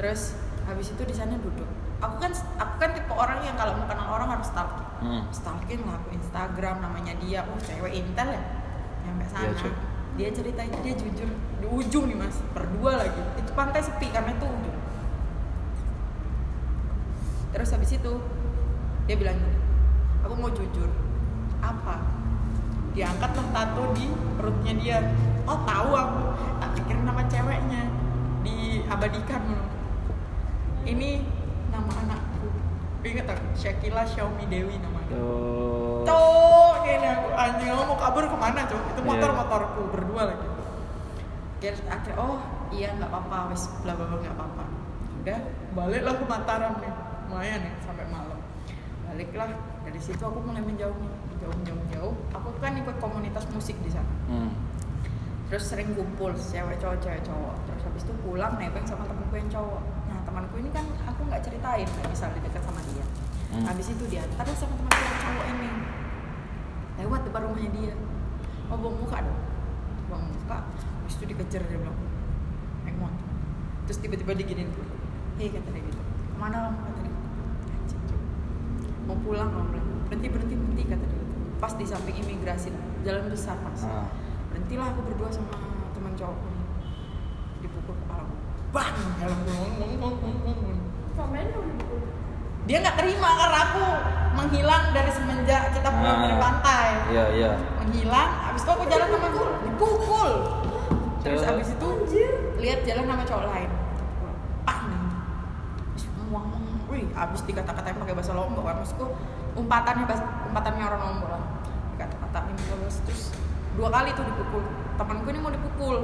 [0.00, 0.20] terus
[0.64, 1.68] habis itu di sana duduk.
[2.00, 4.88] Aku kan aku kan tipe orang yang kalau mau kenal orang harus stalking.
[5.04, 5.28] Hmm.
[5.28, 7.44] stalking lah aku Instagram namanya dia.
[7.44, 8.42] Oh cewek intel ya?
[9.04, 9.44] Nyampe sana.
[9.44, 9.89] Iya, Cuk.
[10.20, 12.36] Dia cerita dia jujur di ujung nih mas.
[12.52, 13.22] Berdua lagi.
[13.40, 14.78] Itu pantai sepi karena itu ujung.
[17.56, 18.12] Terus habis itu
[19.08, 19.58] dia bilang gini,
[20.20, 20.92] aku mau jujur.
[21.64, 22.04] Apa?
[22.92, 24.98] Diangkat lah tato di perutnya dia.
[25.48, 26.20] Oh tahu aku.
[26.60, 27.88] Tak pikirin nama ceweknya.
[28.44, 29.42] Diabadikan
[30.84, 31.24] ini
[31.72, 32.52] nama anakku.
[33.00, 35.16] Ingat aku Shakila Xiaomi Dewi namanya.
[35.16, 36.69] Oh.
[36.84, 38.82] Ini aku anjing kamu mau kabur ke mana cok?
[38.92, 39.38] Itu motor Iya.
[39.38, 40.46] motorku berdua lagi.
[41.60, 42.38] Dia akhirnya oh
[42.72, 44.64] iya nggak apa-apa wes bla bla bla nggak apa-apa.
[45.20, 45.38] Udah
[45.76, 46.92] baliklah ke Mataram nih,
[47.28, 48.38] lumayan nih sampai malam.
[49.04, 49.48] Baliklah
[49.84, 52.14] dari situ aku mulai menjauh nih, jauh jauh jauh.
[52.32, 54.08] Aku kan ikut komunitas musik di sana.
[54.32, 54.50] Hmm.
[55.50, 57.54] Terus sering kumpul cewek cowok cewek cowok.
[57.68, 59.82] Terus habis itu pulang nebeng sama temanku yang cowok.
[60.08, 63.04] Nah temanku ini kan aku nggak ceritain misalnya dekat sama dia.
[63.50, 63.64] Hmm.
[63.66, 65.70] Habis itu dia terus sama temanku yang cowok ini
[67.00, 67.94] lewat depan rumahnya dia.
[68.68, 69.40] Oh buang muka dong.
[70.06, 70.58] Buang muka.
[71.00, 71.96] Habis itu dikejar dia bilang
[72.84, 73.26] naik motor.
[73.88, 74.94] Terus tiba-tiba diginin dulu.
[75.40, 76.00] Hei kata dia gitu.
[76.00, 77.14] Ke mana kamu kata dia?
[77.74, 78.02] Anjing.
[79.08, 79.88] Mau pulang bilang.
[80.06, 81.18] Berhenti berhenti berhenti kata dia.
[81.18, 81.36] gitu.
[81.56, 82.68] Pas di samping imigrasi
[83.00, 84.04] jalan besar mas Ah.
[84.52, 85.56] berhentilah aku berdua sama
[85.96, 86.66] teman cowokku nih
[87.64, 88.24] dipukul kepala
[88.72, 89.38] bang dalam
[91.16, 92.00] Komen dong dipukul.
[92.68, 93.84] Dia nggak terima karena aku
[94.36, 96.22] menghilang dari semenjak kita pulang Ah.
[96.24, 96.88] dari pantai.
[97.10, 97.50] Iya, iya.
[97.80, 99.28] menghilang habis itu aku jalan sama
[99.66, 100.30] dipukul.
[101.20, 101.88] Terus habis itu
[102.60, 103.70] lihat jalan sama cowok lain.
[104.64, 104.86] Pang
[106.30, 109.06] muang muang wih habis dikata-katain pakai bahasa lombok kan maksudku
[109.58, 111.42] umpatannya bahasa umpatannya orang lombok lah.
[111.96, 113.22] Dikata-katain terus terus
[113.74, 114.62] dua kali tuh dipukul.
[114.94, 115.96] Temanku ini mau dipukul.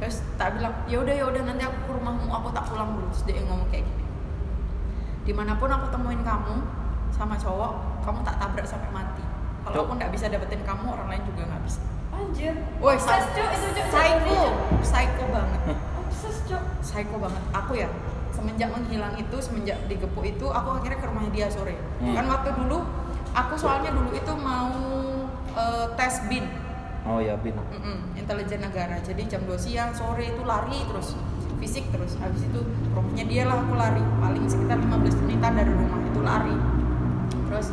[0.00, 3.06] Terus tak bilang ya udah ya udah nanti aku ke rumahmu aku tak pulang dulu.
[3.12, 3.99] Terus dia ngomong kayak gini
[5.22, 6.56] di mana pun aku temuin kamu
[7.12, 9.22] sama cowok kamu tak tabrak sampai mati
[9.60, 9.84] kalau Cok.
[9.86, 12.52] aku nggak bisa dapetin kamu orang lain juga nggak bisa Anjir.
[12.82, 14.40] Woi, Obses, Cuk, itu psycho,
[14.84, 15.60] psycho banget,
[16.04, 16.62] Obses, Cuk.
[16.84, 17.42] psycho banget.
[17.56, 17.88] Aku ya
[18.34, 21.80] semenjak menghilang itu, semenjak digepuk itu, aku akhirnya ke rumahnya dia sore.
[22.02, 22.12] Hmm.
[22.12, 22.84] Kan waktu dulu,
[23.32, 24.68] aku soalnya dulu itu mau
[25.56, 26.44] eh, tes bin,
[27.08, 27.56] Oh ya, Bin.
[27.56, 29.00] Mm-mm, intelijen negara.
[29.00, 31.16] Jadi jam 2 siang, sore itu lari terus,
[31.60, 32.16] fisik terus.
[32.16, 36.56] Habis itu rumahnya dia lah aku lari, paling sekitar 15 menitan dari rumah itu lari.
[37.46, 37.66] Terus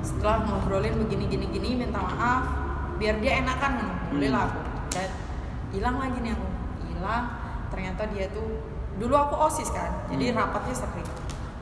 [0.00, 2.44] setelah ngobrolin begini gini gini minta maaf
[2.96, 4.60] biar dia enakan boleh lah aku
[4.90, 5.08] dan
[5.72, 6.46] hilang lagi nih aku
[6.88, 7.24] hilang
[7.68, 8.64] ternyata dia tuh
[8.96, 10.40] dulu aku osis kan jadi Hmm.
[10.40, 11.04] rapatnya sering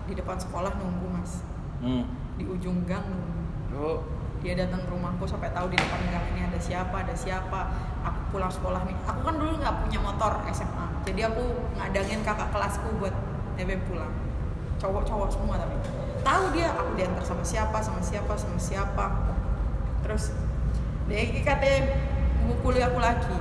[0.07, 1.43] di depan sekolah nunggu mas
[1.79, 2.07] Hmm.
[2.35, 3.43] di ujung gang nunggu
[3.75, 3.99] Oh.
[4.39, 7.61] dia datang ke rumahku sampai tahu di depan gang ini ada siapa ada siapa
[8.07, 8.97] aku pulang sekolah nih.
[9.07, 11.41] Aku kan dulu nggak punya motor SMA jadi aku
[11.81, 13.17] ngadangin kakak kelasku buat
[13.57, 14.13] nebeng pulang.
[14.77, 15.73] Cowok-cowok semua tapi.
[16.21, 19.07] Tahu dia aku diantar sama siapa sama siapa sama siapa.
[20.05, 20.37] Terus
[21.09, 21.97] dia katanya
[22.45, 23.37] ngukuli aku lagi.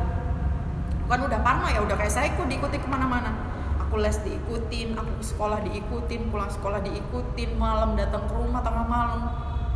[1.12, 3.36] Kan udah parno ya udah kayak saya kok diikuti ke mana-mana.
[3.84, 8.88] Aku les diikutin aku ke sekolah diikutin pulang sekolah diikutin malam datang ke rumah tengah
[8.88, 9.22] malam.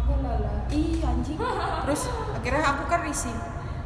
[0.08, 0.64] Ulala.
[0.72, 1.36] Iya anjing.
[1.84, 2.08] Terus
[2.40, 3.36] akhirnya aku kan risih.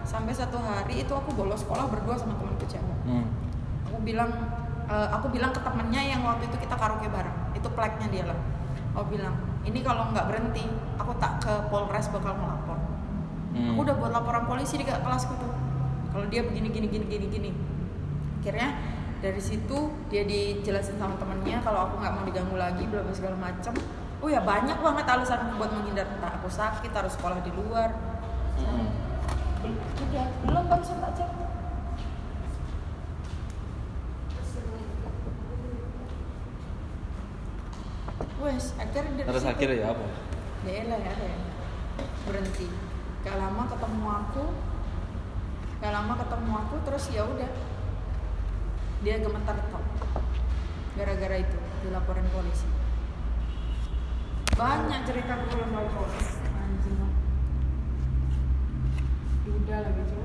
[0.05, 2.97] Sampai satu hari itu aku bolos sekolah berdua sama temanku cewek.
[3.09, 3.25] Hmm.
[3.89, 4.29] Aku bilang
[4.85, 7.57] eh, aku bilang ke temennya yang waktu itu kita karaoke bareng.
[7.57, 8.39] Itu pleknya dia lah.
[8.95, 9.35] Aku bilang,
[9.67, 10.63] ini kalau nggak berhenti,
[10.95, 12.79] aku tak ke Polres bakal melapor.
[13.51, 13.75] Hmm.
[13.75, 15.51] Aku udah buat laporan polisi di kelasku tuh.
[16.15, 17.51] Kalau dia begini gini gini gini gini.
[18.39, 18.77] Akhirnya
[19.19, 23.35] dari situ dia dijelasin sama temennya kalau aku nggak mau diganggu lagi bla bla segala
[23.41, 23.73] macam.
[24.23, 27.89] Oh ya banyak banget alasan buat menghindar entah aku sakit harus sekolah di luar.
[28.55, 28.84] Hmm.
[29.95, 31.29] Udah, belum kan tak cek.
[38.45, 40.05] Wes akhirnya dari Terus akhirnya ya apa?
[40.65, 41.37] ya elah ya ada ya.
[42.25, 42.65] berhenti
[43.21, 44.43] gak lama ketemu aku
[45.77, 47.51] gak lama ketemu aku terus ya udah
[49.05, 49.85] dia gemetar tok
[50.97, 52.65] gara-gara itu dilaporin polisi
[54.57, 56.97] banyak cerita gue sama polisi anjing
[59.75, 60.24] Duda lagi cuy.